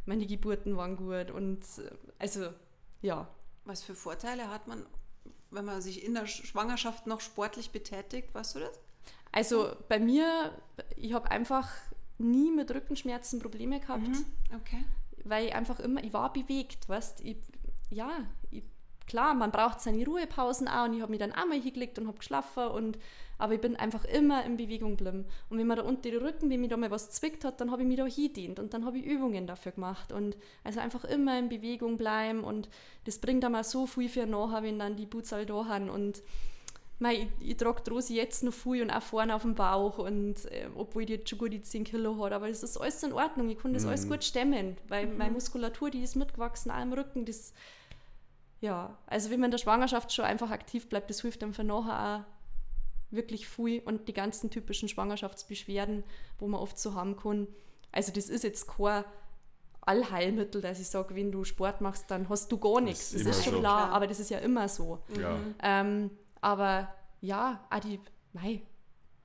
[0.05, 2.49] meine Geburten waren gut und äh, also
[3.01, 3.27] ja.
[3.65, 4.85] Was für Vorteile hat man,
[5.51, 8.79] wenn man sich in der Schwangerschaft noch sportlich betätigt, weißt du das?
[9.31, 10.51] Also bei mir,
[10.95, 11.69] ich habe einfach
[12.17, 14.07] nie mit Rückenschmerzen Probleme gehabt.
[14.07, 14.83] Mhm, okay.
[15.23, 17.37] Weil ich einfach immer, ich war bewegt, weißt ich,
[17.89, 18.25] ja,
[19.07, 22.07] klar, man braucht seine Ruhepausen auch und ich habe mich dann auch mal hingelegt und
[22.07, 22.97] habe geschlafen und
[23.39, 25.25] aber ich bin einfach immer in Bewegung geblieben.
[25.49, 27.71] Und wenn man da unter den Rücken, wenn mir da mal was zwickt hat, dann
[27.71, 30.11] habe ich mich da hingedient und dann habe ich Übungen dafür gemacht.
[30.11, 32.67] Und also einfach immer in Bewegung bleiben und
[33.05, 35.89] das bringt dann mal so viel für nachher, wenn dann die Boots all da haben.
[35.89, 36.23] Und
[36.99, 39.99] mei, ich, ich trage die Rose jetzt noch viel und auch vorne auf dem Bauch
[39.99, 43.03] und äh, obwohl die jetzt schon gut die 10 Kilo hat, aber das ist alles
[43.03, 43.49] in Ordnung.
[43.49, 43.89] Ich kann das mhm.
[43.89, 45.17] alles gut stemmen, weil mhm.
[45.17, 47.53] meine Muskulatur, die ist mitgewachsen, auch im Rücken, das
[48.59, 51.63] ja, also wenn man in der Schwangerschaft schon einfach aktiv bleibt, das hilft einem für
[51.63, 56.03] nachher auch wirklich viel und die ganzen typischen Schwangerschaftsbeschwerden,
[56.39, 57.47] wo man oft so haben kann.
[57.91, 59.03] Also das ist jetzt kein
[59.81, 63.11] Allheilmittel, dass ich sage, wenn du Sport machst, dann hast du gar nichts.
[63.11, 63.59] Das, das ist schon so.
[63.59, 65.01] klar, aber das ist ja immer so.
[65.17, 65.39] Ja.
[65.63, 67.99] Ähm, aber ja, auch die,
[68.33, 68.61] mei,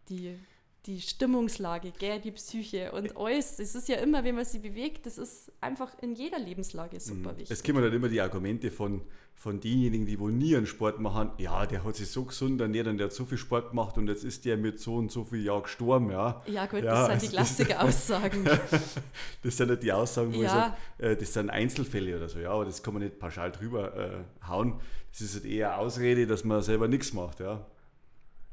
[0.08, 0.38] die
[0.86, 3.60] die Stimmungslage, gell, die Psyche und alles.
[3.60, 7.32] Es ist ja immer, wenn man sich bewegt, das ist einfach in jeder Lebenslage super
[7.32, 7.38] mhm.
[7.38, 7.50] wichtig.
[7.52, 9.00] Es kommen dann immer die Argumente von,
[9.36, 11.30] von denjenigen, die wohl nie einen Sport machen.
[11.38, 14.08] Ja, der hat sich so gesund ernährt und der hat so viel Sport gemacht und
[14.08, 16.10] jetzt ist der mit so und so viel Jahr gestorben.
[16.10, 18.44] Ja, ja gut, ja, das sind die Klassiker-Aussagen.
[19.42, 20.46] das sind nicht die Aussagen, wo ja.
[20.46, 22.40] ich sage, äh, das sind Einzelfälle oder so.
[22.40, 24.80] Ja, aber das kann man nicht pauschal drüber äh, hauen.
[25.12, 27.38] Das ist halt eher Ausrede, dass man selber nichts macht.
[27.38, 27.64] Ja,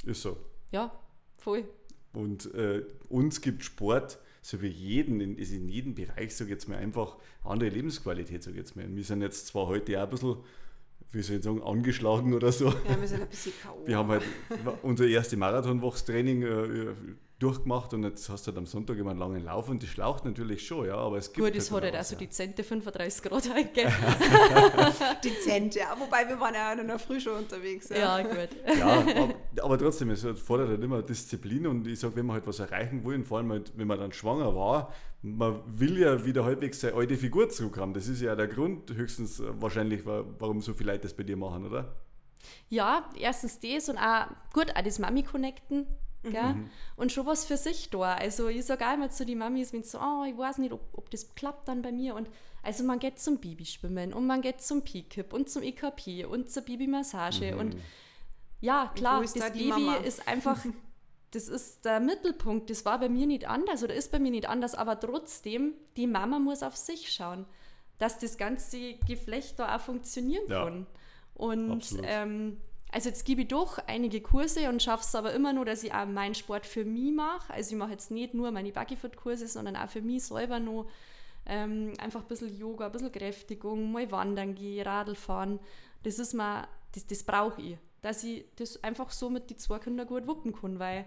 [0.06, 0.38] ist so.
[0.72, 0.92] Ja,
[1.40, 1.66] voll.
[2.14, 6.56] Und äh, uns gibt Sport, so wie jeden, in, ist in jedem Bereich, sage ich
[6.56, 8.86] jetzt mal, einfach andere Lebensqualität, sage ich jetzt mal.
[8.88, 10.38] Wir sind jetzt zwar heute auch ein bisschen,
[11.12, 12.70] wie soll ich sagen, angeschlagen oder so.
[12.88, 13.86] Ja, wir sind ein bisschen K.O.
[13.86, 14.24] Wir haben halt
[14.82, 16.94] unser erstes Marathonwachstraining äh,
[17.40, 20.26] durchgemacht und jetzt hast du halt am Sonntag immer einen langen Lauf und die schlaucht
[20.26, 23.24] natürlich schon, ja, aber es gibt Gut, es halt hat halt also die Zente 35
[23.24, 23.94] Grad eingegeben.
[25.24, 27.90] Dezent, ja, wobei wir waren ja auch in der Früh schon unterwegs.
[27.90, 28.50] Ja, ja gut.
[28.78, 32.46] Ja, aber, aber, trotzdem, es fordert halt immer Disziplin und ich sage, wenn wir halt
[32.46, 36.44] was erreichen wollen, vor allem halt, wenn man dann schwanger war, man will ja wieder
[36.44, 37.94] halbwegs seine alte Figur zurückhaben.
[37.94, 41.66] Das ist ja der Grund höchstens wahrscheinlich, warum so viele Leute das bei dir machen,
[41.66, 41.96] oder?
[42.68, 45.88] Ja, erstens das und auch, gut, auch das Mami-Connecten
[46.24, 46.70] Mhm.
[46.96, 48.16] Und schon was für sich da.
[48.16, 51.10] Also ich sage immer zu den Mamis, wenn so, oh, ich weiß nicht, ob, ob
[51.10, 52.16] das klappt dann bei mir.
[52.16, 52.30] Und
[52.62, 56.64] also man geht zum Babyschwimmen und man geht zum PKIP und zum EKP und zur
[56.64, 57.54] Babymassage.
[57.54, 57.60] Mhm.
[57.60, 57.78] Und
[58.62, 59.96] ja, klar, das da Baby Mama?
[59.98, 60.66] ist einfach,
[61.32, 62.70] das ist der Mittelpunkt.
[62.70, 66.08] Das war bei mir nicht anders oder ist bei mir nicht anders, aber trotzdem, die
[66.08, 67.46] Mama muss auf sich schauen,
[67.98, 70.66] dass das ganze Geflecht da auch funktionieren ja.
[70.66, 70.88] kann.
[71.34, 72.58] Und ähm,
[72.92, 75.94] also jetzt gebe ich doch einige Kurse und schaffe es aber immer nur, dass ich
[75.94, 77.54] auch meinen Sport für mich mache.
[77.54, 80.88] Also ich mache jetzt nicht nur meine Buggyfoot-Kurse, sondern auch für mich selber noch
[81.46, 85.60] ähm, einfach ein bisschen Yoga, ein bisschen Kräftigung, mal wandern gehen, Radl fahren.
[86.04, 87.78] Das ist mal, das, das brauche ich.
[88.02, 91.06] Dass ich das einfach so mit den zwei Kindern gut wuppen kann, weil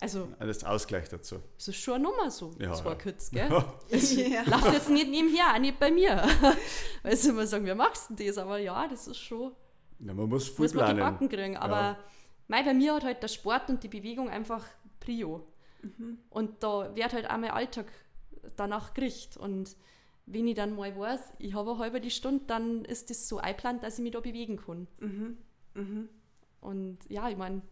[0.00, 1.36] also, das Ausgleich dazu.
[1.56, 2.94] Das ist schon eine Nummer so, ja, zwei ja.
[2.96, 3.48] Kids, gell?
[3.48, 4.42] Ja.
[4.42, 6.26] Läuft jetzt nicht nebenher, auch nicht bei mir.
[7.02, 8.36] Weil sie immer sagen, wie machst du das?
[8.38, 9.52] Aber ja, das ist schon
[10.04, 10.96] ja, man muss viel muss man planen.
[10.96, 11.56] die Backen kriegen.
[11.56, 11.98] Aber ja.
[12.48, 14.64] mei, bei mir hat halt der Sport und die Bewegung einfach
[15.00, 15.46] Prio.
[15.82, 16.18] Mhm.
[16.30, 17.86] Und da wird halt auch mein Alltag
[18.56, 19.36] danach gerichtet.
[19.36, 19.76] Und
[20.26, 23.38] wenn ich dann mal weiß, ich habe eine halbe die Stunde, dann ist das so
[23.38, 24.86] eingeplant, dass ich mich da bewegen kann.
[25.00, 25.38] Mhm.
[25.74, 26.08] Mhm.
[26.60, 27.62] Und ja, ich meine,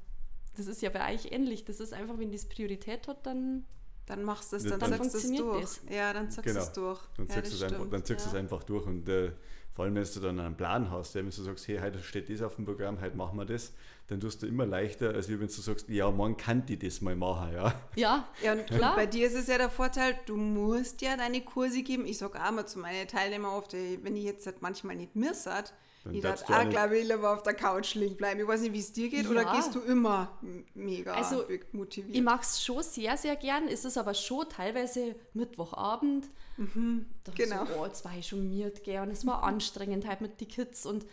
[0.57, 1.65] das ist ja bei euch ähnlich.
[1.65, 3.65] Das ist einfach, wenn das Priorität hat, dann
[4.07, 5.61] Dann machst du es, Ja, dann, dann ziehst du es funktioniert durch.
[5.63, 5.81] das.
[5.89, 6.61] Ja, dann ziehst du Genau.
[6.65, 7.01] es durch.
[7.17, 7.93] Dann ja, ziehst das du es einfach, stimmt.
[7.93, 8.39] dann ziehst du es ja.
[8.41, 8.87] einfach durch.
[8.87, 9.33] Und äh,
[9.81, 12.29] vor allem, wenn du dann einen Plan hast, ja, wenn du sagst, hey, heute steht
[12.29, 13.73] das auf dem Programm, heute machen wir das,
[14.09, 17.17] dann tust du immer leichter, als wenn du sagst, ja, morgen kann die das mal
[17.17, 17.55] machen.
[17.55, 17.75] Ja.
[17.97, 18.95] ja, Ja, und Klar.
[18.95, 22.05] bei dir ist es ja der Vorteil, du musst ja deine Kurse geben.
[22.05, 25.17] Ich sage auch mal zu meinen Teilnehmern oft, ey, wenn ich jetzt halt manchmal nicht
[25.17, 25.73] Dann
[26.11, 28.41] ich dachte, auch ah, glaube ich, lieber auf der Couch liegen bleiben.
[28.41, 29.55] Ich weiß nicht, wie es dir geht, oder Ja.
[29.55, 30.39] gehst du immer
[30.75, 32.17] mega Also, motiviert?
[32.17, 33.69] ich mag es schon sehr, sehr gern.
[33.69, 36.27] Es ist aber schon teilweise Mittwochabend.
[36.57, 37.65] Da genau.
[37.67, 40.49] So, oh, jetzt war ich schon miert, gell, und es war anstrengend halt mit den
[40.49, 41.07] Kids und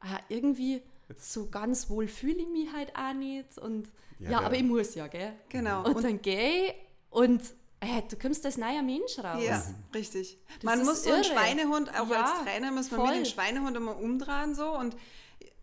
[0.00, 0.82] ah, irgendwie
[1.18, 3.58] so ganz wohl fühle ich mich halt auch nicht.
[3.58, 4.46] Und Ja, ja, ja.
[4.46, 5.32] aber ich muss ja, gell.
[5.48, 5.84] Genau.
[5.84, 6.74] Und, Und, dann gehe ich
[7.10, 7.42] und
[7.82, 9.42] äh, du kommst als neuer Mensch raus.
[9.44, 9.62] ja,
[9.94, 10.38] richtig.
[10.56, 11.24] Das man muss so einen.
[11.24, 13.16] Schweinehund, auch Ja, als Trainer muss man mit voll.
[13.18, 14.96] dem Schweinehund immer umdrehen so und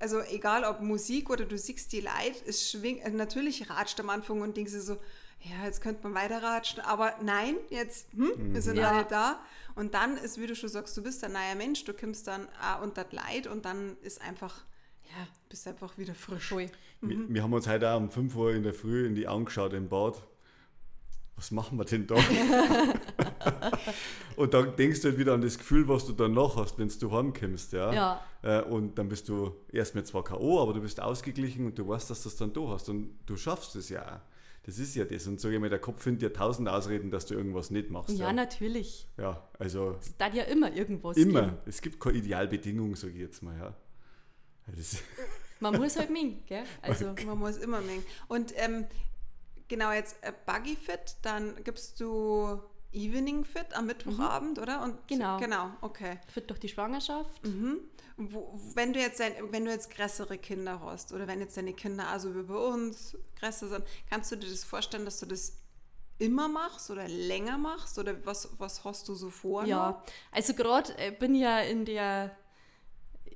[0.01, 4.09] also egal ob Musik oder du siehst die Leid, es schwingt, äh, natürlich ratscht am
[4.09, 4.93] Anfang und denkst du so,
[5.41, 8.91] ja, jetzt könnte man weiter ratschen, aber nein, jetzt, hm, wir sind Ja.
[8.91, 9.39] alle da.
[9.75, 12.47] Und dann ist, wie du schon sagst, du bist ein neuer Mensch, du kommst dann
[12.61, 14.65] auch unter das Leid und dann ist einfach,
[15.05, 16.49] ja, bist einfach wieder frisch.
[16.49, 16.69] Voll.
[17.01, 17.33] Wir, Mhm.
[17.33, 19.71] wir haben uns heute auch um 5 Uhr in der Früh in die Augen geschaut
[19.73, 20.21] im Bad.
[21.39, 22.15] Was machen wir denn da?
[24.35, 27.11] und dann denkst du halt wieder an das Gefühl, was du danach hast, wenn du
[27.13, 27.71] heimkommst.
[27.71, 27.93] Ja?
[27.93, 28.21] Ja.
[28.41, 32.09] Äh, und dann bist du erstmal zwar K.O., aber du bist ausgeglichen und du weißt,
[32.09, 32.89] dass du es dann da hast.
[32.89, 34.19] Und du schaffst es ja auch.
[34.63, 35.25] Das ist ja das.
[35.27, 38.09] Und sage ich mal, der Kopf findet ja tausend Ausreden, dass du irgendwas nicht machst.
[38.17, 39.07] Ja, Ja, natürlich.
[39.17, 41.43] ja also Es darf ja immer irgendwas immer.
[41.43, 41.57] geben.
[41.65, 43.57] Es gibt keine Idealbedingung, sage ich jetzt mal.
[43.57, 43.73] Ja.
[44.75, 44.97] Das,
[45.61, 46.63] Man muss halt mengen, gell?
[46.81, 48.03] Also, Man muss immer mengen.
[48.27, 48.87] Und ähm,
[49.69, 54.83] genau jetzt äh, Buggy Fit, dann gibst du Evening Fit am Mittwochabend, oder?
[54.83, 55.37] Und Genau.
[55.37, 56.19] Genau, okay.
[56.27, 57.45] fit durch die Schwangerschaft.
[57.45, 57.79] Mhm.
[58.17, 61.73] Wo, wenn du jetzt ein, wenn du jetzt größere Kinder hast oder wenn jetzt deine
[61.73, 65.53] Kinder also wie bei uns größer sind, kannst du dir das vorstellen, dass du das
[66.17, 69.63] immer machst oder länger machst oder was, was hast du so vor?
[69.65, 72.35] Ja, also gerade äh, bin ich ja in der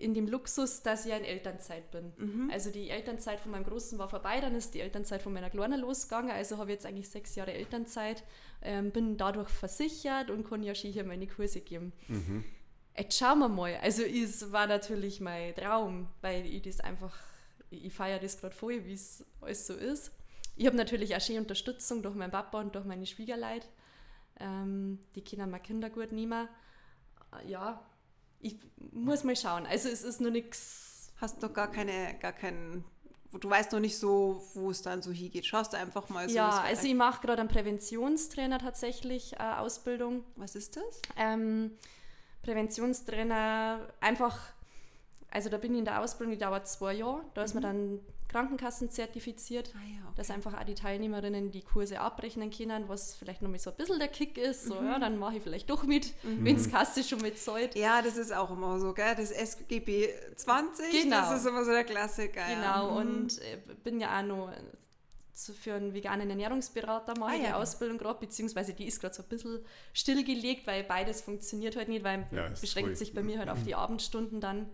[0.03, 2.13] in dem Luxus, dass ich ja in Elternzeit bin.
[2.17, 2.49] Mhm.
[2.51, 5.79] Also die Elternzeit von meinem Großen war vorbei, dann ist die Elternzeit von meiner Kleinen
[5.79, 6.31] losgegangen.
[6.31, 8.23] Also habe ich jetzt eigentlich sechs Jahre Elternzeit,
[8.61, 11.93] ähm, bin dadurch versichert und kann ja schon hier meine Kurse geben.
[12.95, 13.75] Jetzt schauen wir mal.
[13.81, 17.15] Also es war natürlich mein Traum, weil ich das einfach,
[17.71, 20.11] ich feiere das gerade voll, wie es alles so ist.
[20.55, 23.65] Ich habe natürlich auch schön Unterstützung durch meinen Papa und durch meine Schwiegerleute.
[24.39, 26.47] Ähm, die können meine Kinder gut nehmen.
[27.41, 27.83] Äh, Ja,
[28.43, 28.57] ich
[28.91, 29.65] muss mal schauen.
[29.65, 31.11] Also es ist noch nichts.
[31.19, 32.83] Hast noch gar keine, gar keinen,
[33.31, 35.45] du weißt noch nicht so, wo es dann so hingeht.
[35.45, 36.35] Schaust du einfach mal so.
[36.35, 40.23] ja, also ich mache gerade einen Präventionstrainer tatsächlich äh, Ausbildung.
[40.35, 41.01] was ist das?
[41.17, 41.71] Ähm,
[42.41, 44.37] Präventionstrainer einfach,
[45.31, 47.23] also da bin ich in der Ausbildung, die dauert zwei Jahre.
[47.33, 49.71] Da ist man dann Krankenkassen zertifiziert.
[49.75, 53.59] Ah ja, Dass einfach auch die Teilnehmerinnen die Kurse abrechnen können, was vielleicht noch mal
[53.59, 54.65] so ein bisschen der Kick ist.
[54.65, 57.75] So, ja, dann mache ich vielleicht doch mit, wenn es Kasse schon mit zahlt.
[57.75, 59.13] Ja, das ist auch immer so, gell?
[59.15, 61.17] Das SGB 20, Genau.
[61.17, 62.41] das ist immer so der Klassiker.
[62.49, 62.55] ja.
[62.55, 62.97] Genau, Mhm.
[63.21, 64.51] und äh, bin ja auch noch
[65.33, 67.53] zu- für einen veganen Ernährungsberater mache Ah, ich ja, die.
[67.55, 72.03] Ausbildung gerade, beziehungsweise die ist gerade so ein bisschen stillgelegt, weil beides funktioniert halt nicht,
[72.03, 74.69] weil Ja, beschränkt sich bei mir halt auf die Abendstunden dann,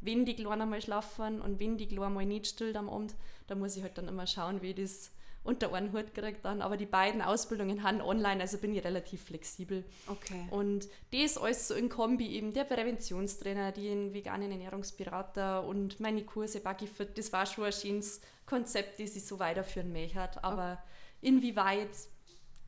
[0.00, 3.14] wenn die Kleinen mal schlafen und wenn die Kleinen mal nicht stillt am Abend,
[3.46, 5.10] da muss ich halt dann immer schauen, wie ich das
[5.44, 6.60] unter einen Hut kriege dann.
[6.60, 9.84] Aber die beiden Ausbildungen haben online, also bin ich relativ flexibel.
[10.06, 10.46] Okay.
[10.50, 16.60] Und das alles so in Kombi eben, der Präventionstrainer, den veganen Ernährungsberater und meine Kurse
[16.60, 20.42] Buggyfit, das war schon ein schönes Konzept, das ich so weiterführen möchte.
[20.44, 20.82] Aber
[21.22, 21.90] inwieweit,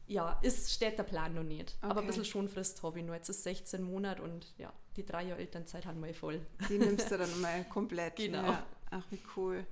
[0.07, 1.77] ja, ist, steht der Plan noch nicht.
[1.83, 2.01] Aber Okay.
[2.01, 3.15] ein bisschen Schonfrist habe ich noch.
[3.15, 6.41] Jetzt ist 16 Monate und ja, die drei Jahre Elternzeit haben wir voll.
[6.69, 8.17] Die nimmst du dann mal komplett.
[8.17, 8.43] Genau.
[8.43, 8.63] Ja.
[8.91, 9.67] Ach, wie cool.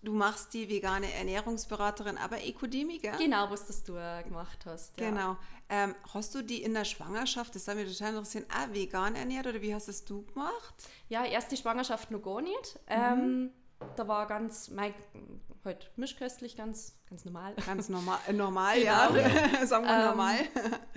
[0.00, 3.16] Du machst die vegane Ernährungsberaterin, aber Ekodemie, gell?
[3.18, 4.98] Genau, was das du gemacht hast.
[5.00, 5.10] Ja.
[5.10, 5.36] Genau.
[5.68, 9.48] Ähm, hast du die in der Schwangerschaft, das würde mich total interessieren, auch vegan ernährt
[9.48, 10.74] oder wie hast es du gemacht?
[11.08, 12.78] Ja, erst die Schwangerschaft noch gar nicht.
[12.88, 12.90] Mhm.
[12.90, 13.50] Ähm,
[13.96, 14.94] da war ganz, mein,
[15.68, 17.54] halt mischköstlich, ganz, ganz normal.
[17.64, 19.14] Ganz normal, äh, normal, Genau.
[19.14, 19.66] ja.
[19.66, 20.36] Sagen wir Ähm, normal.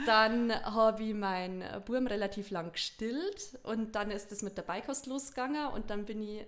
[0.05, 5.05] Dann habe ich meinen Burm relativ lang gestillt und dann ist es mit der Beikost
[5.07, 6.45] losgegangen und dann bin ich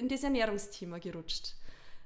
[0.00, 1.54] in das Ernährungsthema gerutscht.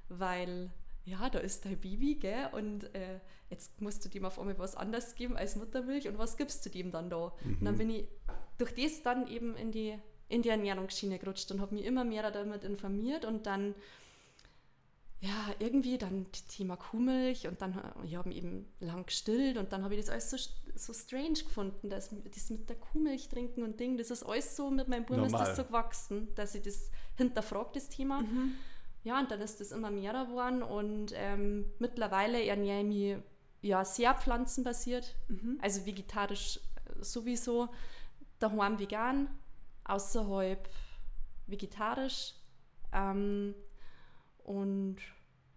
[0.09, 0.69] Weil,
[1.05, 2.49] ja, da ist dein Baby, gell?
[2.51, 6.37] Und äh, jetzt musst du dem auf einmal was anderes geben als Muttermilch und was
[6.37, 7.33] gibst du dem dann da?
[7.43, 8.07] Und dann bin ich
[8.57, 9.97] durch das dann eben in die,
[10.29, 13.73] in die Ernährungsschiene gerutscht und habe mich immer mehr damit informiert und dann
[15.25, 19.71] ja, irgendwie dann das Thema Kuhmilch und dann äh, ich habe eben lang gestillt und
[19.71, 20.37] dann habe ich das alles so,
[20.75, 24.69] so strange gefunden, dass das mit der Kuhmilch trinken und Ding, das ist alles so,
[24.69, 28.21] mit meinem Buben ist das so gewachsen, dass ich das hinterfrage, das Thema.
[28.21, 28.53] Mhm.
[29.03, 33.17] Ja, und dann ist das immer mehr geworden und ähm, mittlerweile ernähre ich mich
[33.61, 35.59] ja, sehr pflanzenbasiert, mhm.
[35.61, 37.69] also vegetarisch äh, sowieso,
[38.37, 39.29] daheim vegan,
[39.85, 40.69] außerhalb
[41.47, 42.33] vegetarisch.
[42.91, 43.55] Ähm,
[44.43, 44.97] und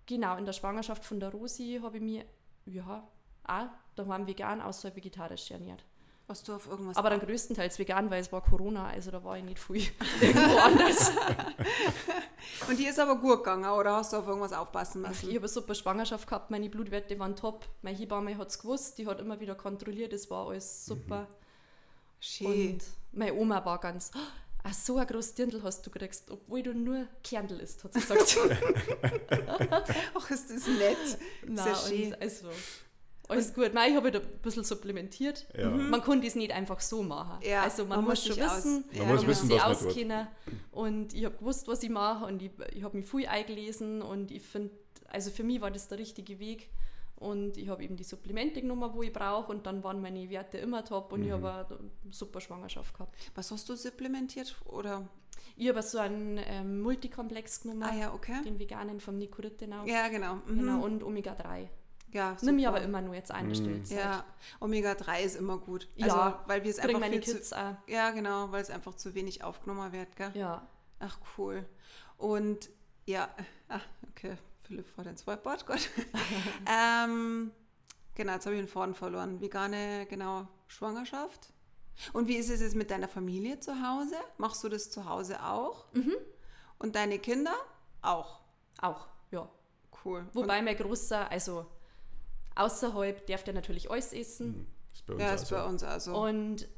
[0.09, 2.25] genau, in der Schwangerschaft von der Rosi habe ich mich
[2.67, 3.07] ja,
[3.45, 5.85] auch daheim vegan, außer vegetarisch ernährt.
[6.27, 6.97] Was du auf irgendwas.
[6.97, 9.83] Aber dann größtenteils vegan, weil es war Corona, also da war ich nicht viel
[10.21, 11.13] irgendwo anders.
[12.69, 15.29] Und die ist aber gut gegangen, oder hast du auf irgendwas aufpassen müssen?
[15.29, 17.65] Ich habe eine super Schwangerschaft gehabt, meine Blutwerte waren top.
[17.81, 21.23] Meine Hebamme hat es gewusst, die hat immer wieder kontrolliert, es war alles super.
[21.23, 21.27] Mhm.
[22.21, 22.73] Schön.
[22.73, 24.11] Und meine Oma war ganz,
[24.69, 28.01] ach, so ein großes Dirndl hast du gekriegt, obwohl du nur Kerndl isst, hat sie
[28.01, 28.39] gesagt.
[30.15, 30.97] ach, ist das nett.
[31.47, 32.15] Nein, Sehr schön.
[32.21, 32.49] Also,
[33.29, 33.75] alles gut.
[33.75, 35.47] Nein, ich habe halt ein bisschen supplementiert.
[35.57, 35.71] Ja.
[35.71, 35.91] Mhm.
[35.91, 37.45] Man konnte es nicht einfach so machen.
[37.45, 40.27] Ja, also man, man muss schon wissen, aus, man muss wissen, was auskennen.
[40.73, 44.31] Und ich habe gewusst, was ich mache und ich, ich habe mich viel eingelesen und
[44.31, 44.71] ich finde,
[45.09, 46.71] also für mich war das der richtige Weg.
[47.19, 50.59] Und ich habe eben die Supplemente genommen, wo ich brauche und dann waren meine Werte
[50.59, 51.27] immer top und mhm.
[51.27, 53.17] ich habe eine super Schwangerschaft gehabt.
[53.35, 55.09] Was hast du supplementiert oder?
[55.57, 58.41] Ich habe so einen ähm, Multikomplex genommen, ah, ja, okay.
[58.45, 59.85] den veganen vom Nico Rittenau.
[59.85, 60.37] Ja, genau.
[60.47, 60.61] Mhm.
[60.61, 60.85] genau.
[60.85, 61.69] Und Omega-3.
[62.13, 62.47] Ja, super.
[62.47, 63.91] Nimm ich aber immer nur jetzt eingestellt.
[63.91, 63.97] Mhm.
[63.97, 64.25] Ja,
[64.61, 65.89] Omega-3 ist immer gut.
[66.01, 67.75] Also, ja, weil wir es einfach meine Kids zu, auch.
[67.89, 70.31] Ja, genau, weil es einfach zu wenig aufgenommen wird, gell?
[70.35, 70.67] Ja.
[71.01, 71.67] Ach, cool.
[72.17, 72.71] Und
[73.05, 73.29] ja,
[73.69, 74.37] ach, okay,
[74.69, 75.89] Philipp vor den Whiteboard, Gott.
[76.67, 77.51] ähm,
[78.15, 79.41] genau, jetzt habe ich den Faden verloren.
[79.41, 81.53] Vegane, genau, Schwangerschaft.
[82.13, 84.15] Und wie ist es jetzt mit deiner Familie zu Hause?
[84.37, 85.93] Machst du das zu Hause auch?
[85.95, 86.15] Mhm.
[86.79, 87.55] Und deine Kinder
[88.03, 88.41] auch?
[88.81, 89.49] Auch, ja.
[90.05, 90.29] Cool.
[90.33, 91.67] Wobei Und mein Großer, also
[92.59, 94.49] Außerhalb darf der natürlich alles essen.
[94.49, 94.67] Mhm.
[94.93, 96.21] Ist bei uns ja, ist bei uns also.
[96.21, 96.69] Und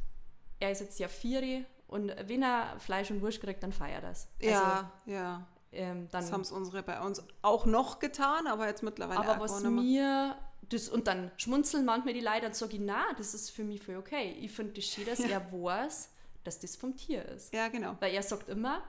[0.60, 4.10] er ist jetzt ja vier und wenn er Fleisch und Wurst kriegt, dann feiert er
[4.10, 4.28] das.
[4.40, 5.46] Ja, also, ja.
[5.72, 9.40] Ähm, dann, das haben es unsere bei uns auch noch getan, aber jetzt mittlerweile Aber
[9.40, 10.36] was mir
[10.68, 13.96] das, und dann schmunzeln manchmal die Leute und sagen, na, das ist für mich voll
[13.96, 14.36] okay.
[14.40, 15.28] Ich finde das schön, dass ja.
[15.28, 16.10] er weiß,
[16.44, 17.52] dass das vom Tier ist.
[17.52, 17.96] Ja, genau.
[18.00, 18.82] Weil er sagt immer,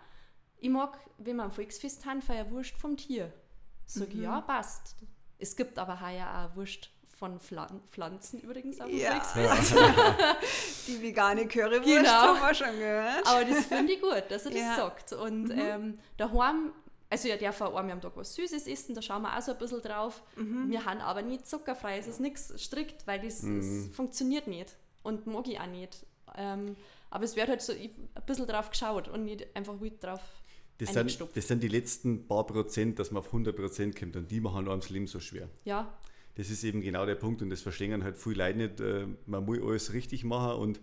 [0.57, 3.31] ich mag, wenn wir am Volksfest haben, feier Wurst vom Tier.
[3.85, 4.19] Sag mhm.
[4.19, 4.95] ich, ja, passt.
[5.37, 6.91] Es gibt aber ja auch Wurst
[7.21, 9.21] von Pflan Pflanzen übrigens auf dem ja.
[10.87, 12.09] Die vegane Currywurst genau.
[12.09, 13.27] haben wir schon gehört.
[13.27, 14.69] Aber das finde ich gut, dass er ja.
[14.69, 15.13] das sagt.
[15.13, 15.59] Und mhm.
[15.59, 16.71] ähm, daheim,
[17.11, 19.51] also ja, der vor einmal am Tag was Süßes essen, da schauen wir auch so
[19.51, 20.23] ein bisschen drauf.
[20.35, 20.71] Mhm.
[20.71, 23.85] Wir haben aber nicht zuckerfrei, es ist nichts strikt, weil das, mhm.
[23.85, 26.03] das, funktioniert nicht und mag ich auch nicht.
[26.35, 26.75] Ähm,
[27.11, 27.91] aber es wird halt so ein
[28.25, 30.21] bisschen drauf geschaut und nicht einfach wild drauf
[30.79, 34.31] das sind, das sind die letzten paar Prozent, dass man auf 100 Prozent kommt und
[34.31, 35.47] die machen einem das Leben so schwer.
[35.63, 35.93] Ja.
[36.41, 38.79] Das ist eben genau der Punkt und das verstehen halt viele Leute nicht.
[38.79, 40.81] Äh, man muss alles richtig machen und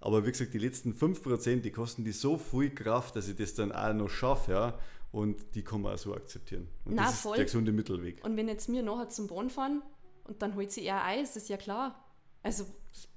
[0.00, 3.52] aber wie gesagt, die letzten 5%, die kosten die so viel Kraft, dass ich das
[3.52, 4.78] dann auch noch schaffe, ja.
[5.12, 6.68] Und die kann man auch so akzeptieren.
[6.86, 7.32] Und Na, das voll.
[7.32, 8.24] ist der gesunde Mittelweg.
[8.24, 9.82] Und wenn jetzt mir nachher zum Bahn fahren
[10.24, 12.02] und dann holt sie eher Eis, ist ja klar.
[12.44, 12.66] Also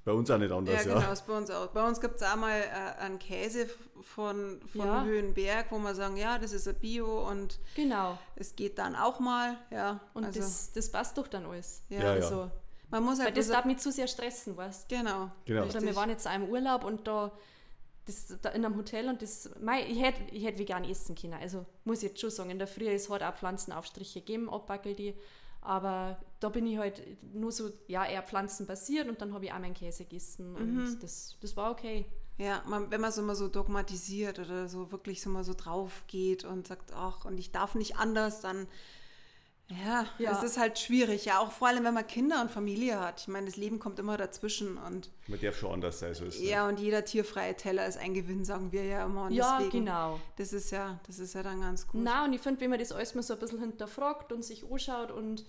[0.06, 0.94] bei uns auch nicht anders, ja.
[0.94, 1.68] genau, ist bei uns auch.
[1.68, 3.68] Bei uns gibt es auch mal äh, einen Käse
[4.02, 5.04] von, von ja.
[5.04, 8.18] Höhenberg, wo wir sagen, ja, das ist ein Bio und genau.
[8.38, 10.00] es geht dann auch mal, ja.
[10.14, 11.82] Und also, das, das passt doch dann alles.
[11.90, 12.12] Ja, ja.
[12.14, 12.50] Also,
[12.90, 14.96] man muss halt Weil das darf mich zu sehr stressen, weißt du?
[14.96, 15.30] Genau.
[15.44, 15.66] genau.
[15.66, 17.34] Oder wir waren jetzt auch im Urlaub und da,
[18.06, 21.34] das, da in einem Hotel und das, mei, ich hätte ich hätt vegan essen können.
[21.34, 24.96] Also muss ich jetzt schon sagen, in der Früh ist halt auch Pflanzenaufstriche gegeben, abbackel
[24.96, 25.16] die.
[25.68, 27.04] Aber da bin ich halt
[27.34, 31.00] nur so, ja, eher pflanzenbasiert und dann habe ich auch meinen Käse gegessen und mhm.
[31.02, 32.06] das, das war okay.
[32.38, 36.06] Ja, man, wenn man so mal so dogmatisiert oder so wirklich so mal so drauf
[36.08, 38.66] geht und sagt, ach, und ich darf nicht anders, dann
[39.70, 41.26] ja, ja, es ist halt schwierig.
[41.26, 43.22] Ja, auch vor allem, wenn man Kinder und Familie hat.
[43.22, 46.14] Ich meine, das Leben kommt immer dazwischen und man darf schon anders sein.
[46.14, 49.26] So ist ja, und jeder tierfreie Teller ist ein Gewinn, sagen wir ja immer.
[49.26, 50.20] Und ja, deswegen, genau.
[50.38, 52.02] Das ist ja, das ist ja dann ganz gut.
[52.02, 54.64] Na, und ich finde, wenn man das alles mal so ein bisschen hinterfragt und sich
[54.72, 55.46] anschaut und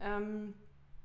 [0.00, 0.54] ähm,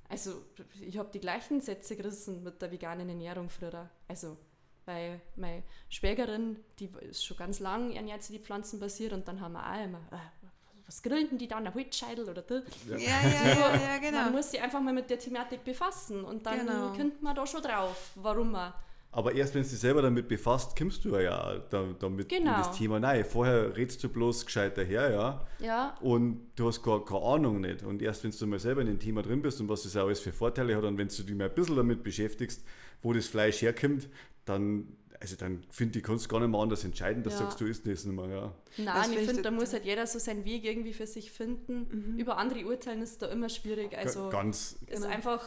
[0.10, 0.42] also
[0.82, 3.90] ich habe die gleichen Sätze gerissen mit der veganen Ernährung früher.
[4.08, 4.38] Also
[4.86, 9.42] weil meine Schwägerin, die ist schon ganz lang ernährt sie die Pflanzen basiert und dann
[9.42, 10.45] haben wir auch immer, äh,
[10.86, 12.64] was grillen die dann, ein Holzscheitel oder das?
[12.88, 13.10] Ja, ja,
[13.48, 14.24] ja, ja, genau.
[14.26, 16.94] Man muss sich einfach mal mit der Thematik befassen und dann genau.
[16.94, 18.74] kommt man da schon drauf, warum man.
[19.16, 22.52] Aber erst wenn du dich selber damit befasst, kommst du ja da, damit genau.
[22.52, 25.48] in das Thema Nein, Vorher redest du bloß gescheit daher, ja.
[25.60, 25.96] Ja.
[26.02, 27.82] Und du hast gar keine Ahnung nicht.
[27.84, 30.20] Und erst wenn du mal selber in dem Thema drin bist und was das alles
[30.20, 32.66] für Vorteile hat und wenn du dich mal ein bisschen damit beschäftigst,
[33.02, 34.10] wo das Fleisch herkommt,
[34.44, 37.40] dann also dann finde ich, kannst du gar nicht mehr anders entscheiden, dass Ja.
[37.40, 38.28] du sagst, du isst das nicht mehr.
[38.28, 38.54] Ja.
[38.78, 41.08] Nein, Das ich find ich finde, da muss halt jeder so seinen Weg irgendwie für
[41.08, 42.16] sich finden.
[42.18, 43.98] Über andere urteilen ist da immer schwierig.
[43.98, 45.08] Also Ganz, ist Genau.
[45.08, 45.44] einfach,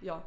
[0.00, 0.22] ja,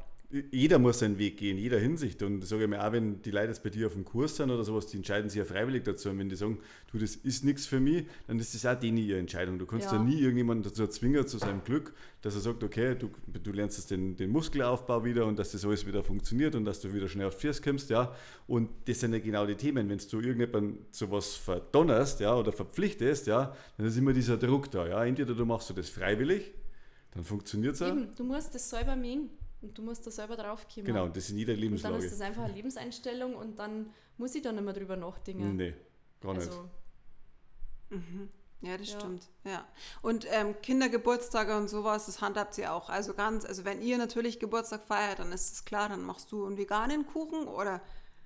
[0.52, 2.24] jeder muss seinen Weg gehen, in jeder Hinsicht.
[2.24, 4.50] Und sage ich mir auch, wenn die Leute jetzt bei dir auf dem Kurs sind
[4.50, 6.10] oder sowas, die entscheiden sich ja freiwillig dazu.
[6.10, 6.58] Und wenn die sagen,
[6.92, 9.60] du, das ist nichts für mich, dann ist das auch denen ihre Entscheidung.
[9.60, 10.04] Du kannst ja, Ja.
[10.04, 13.92] nie irgendjemanden dazu zwingen, zu seinem Glück, dass er sagt, okay, du, du lernst jetzt
[13.92, 17.28] den, den Muskelaufbau wieder und dass das alles wieder funktioniert und dass du wieder schnell
[17.28, 18.16] auf Füße kommst, ja.
[18.48, 19.88] Und das sind ja genau die Themen.
[19.88, 24.72] Wenn du irgendjemanden zu was verdonnerst, ja, oder verpflichtest, ja, dann ist immer dieser Druck
[24.72, 25.06] da, ja.
[25.06, 26.54] Entweder du machst du das freiwillig,
[27.12, 27.90] dann funktioniert es ja.
[27.90, 29.30] eben, du musst das selber mögen
[29.64, 30.86] und du musst da selber drauf kommen.
[30.86, 31.97] Genau, und das in jeder Und dann Lebenslage.
[31.97, 35.55] ist das einfach eine Lebenseinstellung und dann muss ich da nicht mehr drüber nachdenken.
[35.55, 35.74] Nee,
[36.22, 36.47] gar nicht.
[36.47, 36.70] Also,
[38.61, 38.99] Ja, das Ja.
[38.99, 39.28] stimmt.
[39.43, 39.66] Ja.
[40.01, 42.89] Und ähm, Kindergeburtstage und sowas, das handhabt ihr auch.
[42.89, 46.45] Also ganz, also wenn ihr natürlich Geburtstag feiert, dann ist es klar, dann machst du
[46.45, 47.82] einen veganen Kuchen oder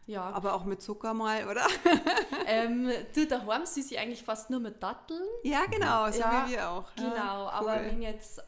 [0.06, 0.22] ja.
[0.30, 1.66] aber auch mit Zucker mal, oder?
[2.46, 5.24] ähm, du, daheim süß ich eigentlich fast nur mit Datteln.
[5.44, 6.86] Ja, genau, so Ja, wie wir auch.
[6.98, 7.86] Ja, Genau, aber cool.
[7.88, 8.40] wenn jetzt,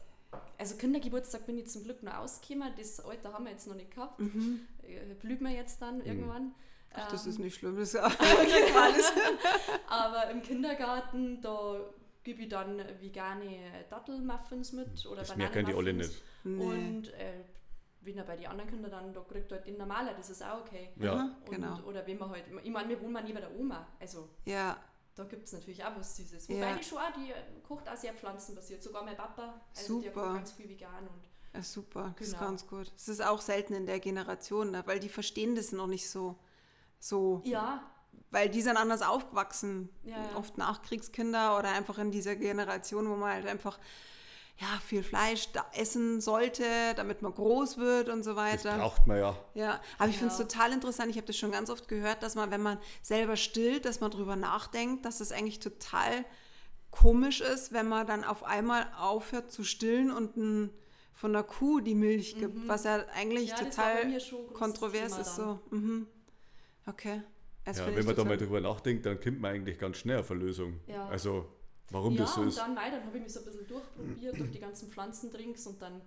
[0.60, 3.90] also Kindergeburtstag bin ich zum Glück noch ausgekommen, das Alter haben wir jetzt noch nicht
[3.90, 4.20] gehabt.
[4.20, 6.44] Äh, Blüht mir jetzt dann irgendwann.
[6.44, 6.54] Mhm.
[6.94, 9.12] Ach, das Ähm, ist nicht schlimm, das ist ja alles.
[9.88, 11.80] Aber im Kindergarten, da
[12.22, 13.58] gebe ich dann vegane
[13.88, 16.22] Dattelmuffins mit oder Das merken die alle Bananenmuffins.
[16.44, 16.60] nicht.
[16.60, 17.44] Und äh,
[18.02, 20.42] wenn er bei den anderen Kindern dann, da kriegt er halt den normaler, das ist
[20.42, 20.88] auch okay.
[20.96, 21.36] Ja.
[21.44, 21.78] Und, genau.
[21.86, 24.76] Oder wenn man halt, ich meine, wir wohnen mal neben der Oma, also Ja,
[25.14, 26.48] da gibt es natürlich auch was Süßes.
[26.48, 26.56] Ja.
[26.56, 27.34] Wobei die schon auch, die äh,
[27.66, 30.22] kocht auch sehr pflanzenbasiert, sogar mein Papa, also der Super.
[30.24, 32.46] kocht ganz viel vegan und ja, super, das ist Genau.
[32.46, 32.92] ganz gut.
[32.96, 36.36] Es ist auch selten in der Generation, ne, weil die verstehen das noch nicht so.
[37.00, 37.82] so ja,
[38.30, 39.88] weil die sind anders aufgewachsen.
[40.04, 40.36] Ja, ja.
[40.36, 43.80] Oft Nachkriegskinder oder einfach in dieser Generation, wo man halt einfach
[44.60, 48.76] ja, viel Fleisch da essen sollte, damit man groß wird und so Das weiter.
[48.78, 49.36] braucht man ja.
[49.54, 50.44] Ja, aber ich finde es Ja.
[50.44, 51.10] total interessant.
[51.10, 54.10] Ich habe das schon ganz oft gehört, dass man, wenn man selber stillt, dass man
[54.10, 56.24] drüber nachdenkt, dass es eigentlich total
[56.90, 60.70] komisch ist, wenn man dann auf einmal aufhört zu stillen und ein,
[61.14, 63.56] von der Kuh die Milch gibt, was ja eigentlich Mhm.
[63.58, 65.36] Ja, das total kontrovers ist.
[65.36, 65.58] So.
[65.70, 66.06] Mhm.
[66.86, 67.22] Okay.
[67.64, 70.30] Das ja wenn man da mal drüber nachdenkt, dann kommt man eigentlich ganz schnell auf
[70.30, 70.80] eine Lösung.
[70.86, 71.06] Ja.
[71.08, 71.46] Also,
[71.90, 72.58] warum ja, das so und ist.
[72.58, 75.80] dann, mei, dann habe ich mich so ein bisschen durchprobiert durch die ganzen Pflanzendrinks und
[75.82, 76.00] dann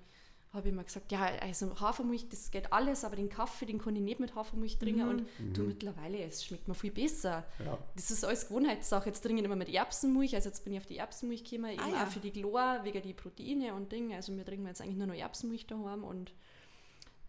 [0.51, 3.95] habe ich mir gesagt, ja, also Hafermilch, das geht alles, aber den Kaffee, den kann
[3.95, 7.43] ich nicht mit Hafermilch trinken und du mittlerweile, es schmeckt mir viel besser.
[7.57, 7.65] Mhm.
[7.65, 7.77] Ja.
[7.95, 9.09] Das ist alles Gewohnheitssache.
[9.09, 11.81] Jetzt trinke ich immer mit Erbsenmilch, also jetzt bin ich auf die Erbsenmilch gekommen, eben
[11.81, 12.03] Ah, ja.
[12.03, 14.15] auch für die Glor, wegen die Proteine und Dinge.
[14.15, 16.31] Also wir trinken jetzt eigentlich nur noch Erbsenmilch daheim und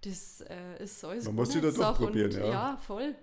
[0.02, 2.46] das äh, ist alles Man muss sich da durchprobieren, und, ja.
[2.46, 3.14] Ja, voll.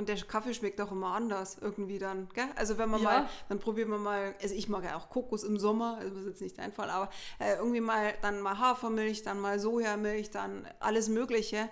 [0.00, 2.48] Und der Kaffee schmeckt auch immer anders irgendwie dann, gell?
[2.56, 3.20] Also wenn man Ja.
[3.20, 6.22] mal, dann probieren wir mal, also ich mag ja auch Kokos im Sommer, also das
[6.22, 10.30] ist jetzt nicht dein Fall, aber äh, irgendwie mal, dann mal Hafermilch, dann mal Sojamilch,
[10.30, 11.68] dann alles mögliche.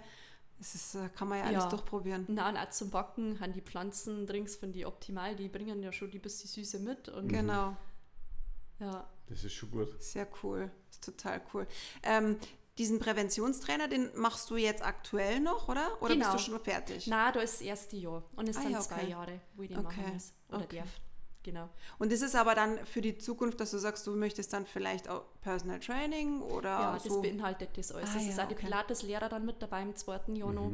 [0.59, 1.69] Das ist, äh, kann man ja alles Ja.
[1.71, 2.27] durchprobieren.
[2.29, 6.11] Na, und auch zum Backen haben die Pflanzendrinks von die optimal, die bringen ja schon
[6.11, 7.77] die bisschen Süße mit und Genau,
[8.79, 9.09] ja.
[9.29, 10.03] Das ist schon gut.
[10.03, 11.67] sehr cool, ist total cool.
[12.03, 12.37] Ähm,
[12.79, 16.01] diesen Präventionstrainer, den machst du jetzt aktuell noch, oder?
[16.01, 16.33] Oder Genau.
[16.33, 17.07] bist du schon fertig?
[17.09, 19.11] Na, da ist das erste Jahr und es Ah sind ja, zwei okay.
[19.11, 20.01] Jahre, wo ich den Okay.
[20.01, 20.79] machen muss oder Okay.
[20.79, 20.89] darf.
[21.45, 21.69] Genau.
[21.99, 25.09] Und das ist aber dann für die Zukunft, dass du sagst, du möchtest dann vielleicht
[25.09, 27.23] auch Personal Training oder ja, das so.
[27.23, 28.11] beinhaltet das alles.
[28.11, 28.67] Ah, es ist ja, auch die okay.
[28.67, 30.73] Pilates-Lehrer dann mit dabei im zweiten Jahr noch.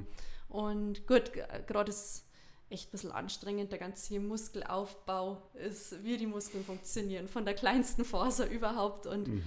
[0.48, 1.32] Und gut,
[1.66, 2.24] gerade ist
[2.70, 8.04] echt ein bisschen anstrengend, der ganze Muskelaufbau ist, wie die Muskeln funktionieren, von der kleinsten
[8.04, 9.06] Faser überhaupt.
[9.06, 9.42] Und es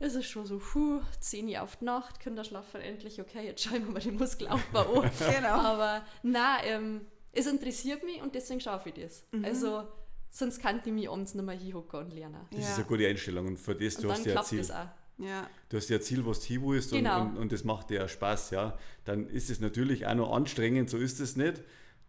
[0.00, 3.84] ist schon so, puh, 10 Uhr auf die Nacht, Kinder schlafen endlich, okay, jetzt schauen
[3.86, 5.10] wir mal den Muskelaufbau an.
[5.18, 5.48] Genau.
[5.54, 9.24] Aber na, ähm, es interessiert mich und deswegen schaffe ich das.
[9.32, 9.44] Mhm.
[9.44, 9.82] Also
[10.30, 12.40] sonst kann ich mich abends nicht mehr hinhocken und lernen.
[12.50, 12.68] Das Ja.
[12.70, 14.58] ist eine gute Einstellung und für das, Und du dann hast ja ein Ziel.
[14.58, 14.86] das auch.
[15.18, 17.20] Du Ja, hast ja ein Ziel, was du willst Genau.
[17.20, 18.78] und, und, und das macht dir ja Spaß, ja.
[19.04, 21.60] Dann ist es natürlich auch noch anstrengend, so ist es nicht.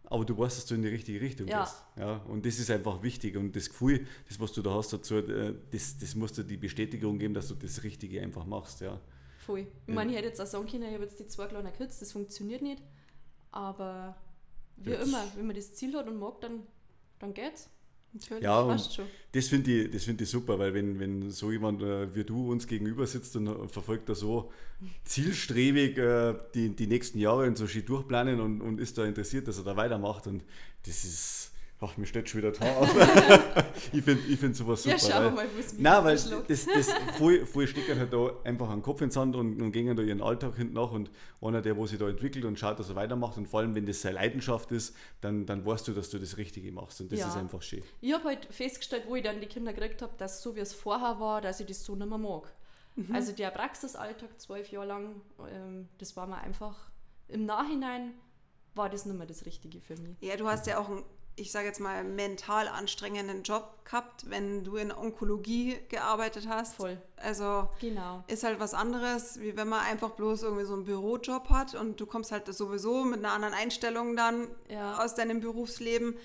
[0.04, 1.62] Aber du weißt, dass du in die richtige Richtung Ja.
[1.64, 1.82] gehst.
[1.96, 3.36] Ja, und das ist einfach wichtig.
[3.36, 6.56] Und das Gefühl, das, was du da hast dazu, äh, das, das muss dir die
[6.58, 8.80] Bestätigung geben, dass du das Richtige einfach machst.
[8.82, 9.00] Ja.
[9.46, 9.60] Voll.
[9.60, 9.94] Ich Ja.
[9.94, 12.12] meine, ich hätte jetzt auch sagen können, ich habe jetzt die zwei kleinen Kids, das
[12.12, 12.82] funktioniert nicht.
[13.50, 14.16] Aber
[14.76, 16.62] wie Jetzt- immer, wenn man das Ziel hat und mag, dann,
[17.18, 17.68] dann geht's.
[18.12, 18.42] Natürlich.
[18.42, 19.06] Ja, Passt schon.
[19.32, 22.50] das finde ich, das find ich super, weil wenn, wenn so jemand äh, wie du
[22.50, 24.50] uns gegenüber sitzt und äh, verfolgt da so
[25.04, 29.48] zielstrebig äh, die, die nächsten Jahre und so schön durchplanen und, und ist da interessiert,
[29.48, 30.42] dass er da weitermacht und
[30.86, 31.51] das ist,
[31.82, 32.94] ach, mir steht schon wieder da auf.
[33.92, 34.96] ich finde ich find sowas super.
[34.96, 36.50] Ja, schauen wir weil- mal, wo es mich Nein, weil verschluckt.
[36.50, 39.94] das, das voll, voll stecken halt da einfach einen Kopf ins Sand und, und gehen
[39.96, 41.10] da ihren Alltag hinten nach und
[41.40, 43.86] einer, der wo sich da entwickelt und schaut, dass er weitermacht und vor allem, wenn
[43.86, 47.18] das seine Leidenschaft ist, dann, dann weißt du, dass du das Richtige machst und das
[47.20, 47.28] Ja.
[47.28, 47.82] ist einfach schön.
[48.00, 50.72] Ich habe halt festgestellt, wo ich dann die Kinder gekriegt habe, dass so wie es
[50.72, 52.52] vorher war, dass ich das so nicht mehr mag.
[52.94, 53.14] Mhm.
[53.14, 55.20] Also der Praxisalltag zwölf Jahre lang,
[55.50, 56.90] ähm, das war mir einfach
[57.28, 58.12] im Nachhinein
[58.74, 60.16] war das nicht mehr das Richtige für mich.
[60.20, 61.02] Ja, du hast ja auch einen,
[61.36, 66.76] ich sage jetzt mal, mental anstrengenden Job gehabt, wenn du in Onkologie gearbeitet hast.
[66.76, 67.00] Voll.
[67.16, 68.22] Also Genau.
[68.26, 71.98] ist halt was anderes, wie wenn man einfach bloß irgendwie so einen Bürojob hat und
[72.00, 75.02] du kommst halt sowieso mit einer anderen Einstellung dann Ja.
[75.02, 76.16] aus deinem Berufsleben.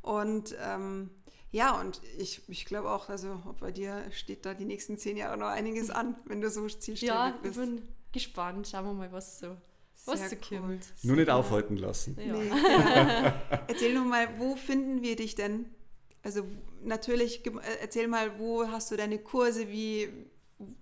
[0.00, 1.10] Und ähm,
[1.50, 5.36] ja, und ich, ich glaube auch, also bei dir steht da die nächsten zehn Jahre
[5.36, 7.56] noch einiges an, wenn du so zielstrebig Ja, ich bist.
[7.56, 8.68] bin gespannt.
[8.68, 9.56] Schauen wir mal, was so,
[10.04, 10.78] Sehr so cool.
[11.02, 12.16] Nur nicht aufhalten lassen.
[12.18, 12.34] Ja.
[12.34, 13.32] Nee, genau.
[13.68, 15.66] Erzähl nur mal, wo finden wir dich denn?
[16.22, 16.42] Also
[16.82, 17.50] natürlich, äh,
[17.80, 20.08] erzähl mal, wo hast du deine Kurse, wie,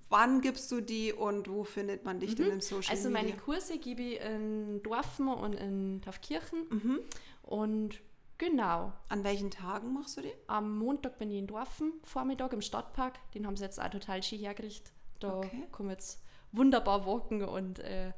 [0.08, 3.40] wann gibst du die und wo findet man dich denn im Social Also meine Media?
[3.42, 6.66] Kurse gebe ich in Dorfen und in Taufkirchen.
[6.70, 6.98] Mhm.
[7.42, 8.00] Und
[8.38, 10.32] genau, An welchen Tagen machst du die?
[10.46, 13.18] am Montag bin ich in Dorfen, Vormittag im Stadtpark.
[13.32, 14.92] Den haben sie jetzt auch total schön hergerichtet.
[15.20, 15.66] Da Okay.
[15.78, 18.12] man jetzt wunderbar walken und äh,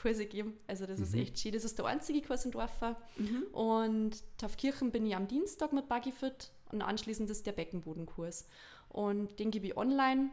[0.00, 0.54] Kurse geben.
[0.66, 1.20] Also das ist Mhm.
[1.22, 1.52] echt schön.
[1.52, 2.94] Das ist der einzige Kurs in Dorfen.
[3.16, 3.42] Mhm.
[3.52, 8.46] Und Taufkirchen bin ich am Dienstag mit Buggyfit und anschließend ist der Beckenbodenkurs.
[8.88, 10.30] Und den gebe ich online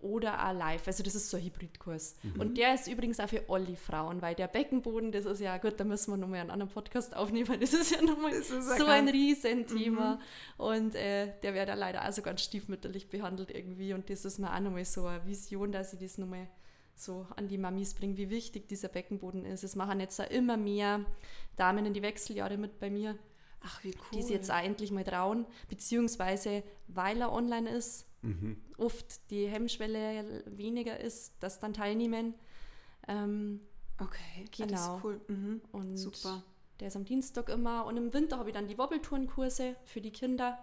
[0.00, 0.86] oder auch live.
[0.86, 2.16] Also das ist so ein Hybridkurs.
[2.38, 5.80] Und der ist übrigens auch für alle Frauen, weil der Beckenboden, das ist ja gut,
[5.80, 7.58] da müssen wir nochmal einen anderen Podcast aufnehmen.
[7.58, 10.20] Das ist ja nochmal ist so ein Riesenthema.
[10.58, 13.94] Und äh, der wird ja leider auch so ganz stiefmütterlich behandelt irgendwie.
[13.94, 16.48] Und das ist mir auch nochmal so eine Vision, dass ich das nochmal
[16.96, 19.64] so an die Mamis bringe, wie wichtig dieser Beckenboden ist.
[19.64, 21.04] Es machen jetzt auch immer mehr
[21.56, 23.18] Damen in die Wechseljahre mit bei mir,
[23.62, 24.06] Ach, wie cool.
[24.18, 28.56] die sich jetzt auch endlich mal trauen, beziehungsweise weil er online ist, Mhm.
[28.78, 32.34] oft die Hemmschwelle weniger ist, das dann teilnehmen.
[33.06, 33.60] Ähm,
[34.00, 34.70] okay, Genau.
[34.70, 35.20] Das ist cool.
[35.28, 35.60] Mhm.
[35.72, 36.42] und Super.
[36.80, 37.84] der ist am Dienstag immer.
[37.84, 40.58] Und im Winter habe ich dann die Wobbeltourenkurse für die Kinder.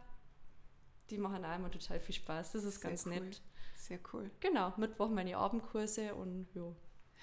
[1.11, 2.53] Die machen auch immer total viel Spaß.
[2.53, 3.11] Das ist Sehr ganz cool.
[3.19, 3.41] nett.
[3.81, 4.29] Sehr cool.
[4.39, 6.61] Genau, Mittwoch meine Abendkurse und ja.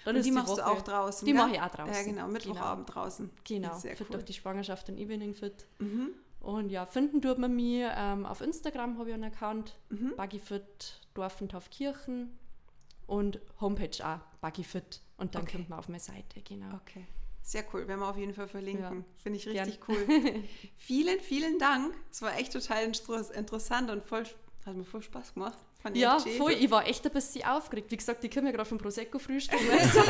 [0.05, 1.41] Dann Und ist die machst du Woche- auch draußen, Die gell?
[1.41, 1.93] mache ich auch draußen.
[1.93, 3.29] Ja, genau, Mittwochabend draußen.
[3.45, 4.13] Genau, Sehr fit cool.
[4.13, 5.67] durch die Schwangerschaft und Evening Fit.
[5.79, 6.09] Mhm.
[6.41, 10.13] Und ja, finden tut man mich ähm, auf Instagram, habe ich einen Account, Mhm.
[10.15, 12.37] Buggyfit Dorfentaufkirchen
[13.07, 15.01] und Homepage auch, Buggyfit.
[15.17, 15.57] Und dann Okay.
[15.57, 16.73] kommt man auf meine Seite, genau.
[16.75, 17.05] Okay.
[17.41, 18.99] Sehr cool, werden wir auf jeden Fall verlinken.
[18.99, 19.03] Ja.
[19.17, 19.65] Finde ich Gern.
[19.67, 19.97] richtig cool.
[20.77, 21.93] vielen, vielen Dank.
[22.11, 22.83] Es war echt total
[23.33, 24.23] interessant und voll,
[24.65, 25.57] hat mir voll Spaß gemacht.
[25.93, 26.51] Ja, voll.
[26.53, 27.89] Ich war echt ein bisschen aufgeregt.
[27.89, 29.59] Wie gesagt, ich komme ja gerade vom Prosecco-Frühstück.
[29.71, 30.01] Also,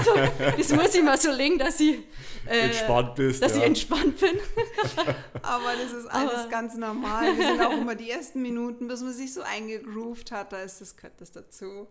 [0.58, 2.00] das muss ich mal so legen, dass ich,
[2.48, 3.42] äh, Entspannt bist.
[3.42, 3.60] dass ja.
[3.60, 4.32] ich entspannt bin.
[5.44, 7.38] Aber das ist alles Aber- ganz normal.
[7.38, 10.82] Wir sind auch immer die ersten Minuten, bis man sich so eingegroovt hat, da ist
[10.82, 11.88] das, gehört das dazu.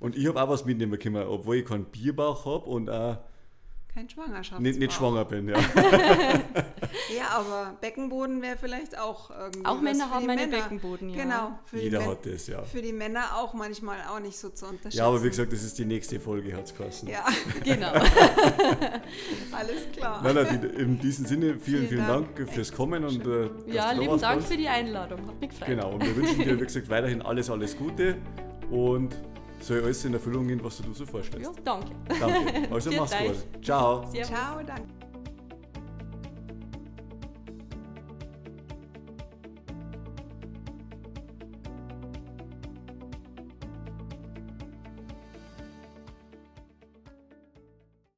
[0.00, 3.18] Und ich habe auch was mitnehmen können, obwohl ich keinen Bierbauch habe und auch
[3.92, 4.60] Kein Schwangerschaftsbauch.
[4.60, 5.48] nicht, nicht schwanger bin.
[5.48, 5.58] Ja.
[7.16, 10.62] Ja, aber Beckenboden wäre vielleicht auch irgendwie Auch was Männer für haben die einen Männer.
[10.62, 11.22] Beckenboden, ja.
[11.22, 11.58] Genau.
[11.64, 12.62] Für die Jeder hat das, ja.
[12.62, 14.96] Für die Männer auch manchmal auch nicht so zu unterschätzen.
[14.98, 17.08] Ja, aber wie gesagt, das ist die nächste Folge, hat es geheißen.
[17.08, 17.24] Ja,
[17.64, 17.92] Genau.
[19.52, 20.20] alles klar.
[20.22, 22.36] Nein, nein, in diesem Sinne, vielen, Vielen vielen Dank.
[22.36, 25.26] Dank, fürs Kommen und äh, Ja, lieben Dank für die Einladung.
[25.26, 25.68] Hat mich gefreut.
[25.68, 28.16] Genau, und wir wünschen dir, wie gesagt, weiterhin alles, alles Gute
[28.70, 29.16] und
[29.62, 31.46] soll alles in Erfüllung gehen, was du dir so vorstellst.
[31.46, 31.90] Ja, danke.
[32.18, 32.72] Danke.
[32.72, 33.64] Also mach's gut.
[33.64, 34.06] Ciao.
[34.10, 34.28] Servus.
[34.28, 34.99] Ciao, danke.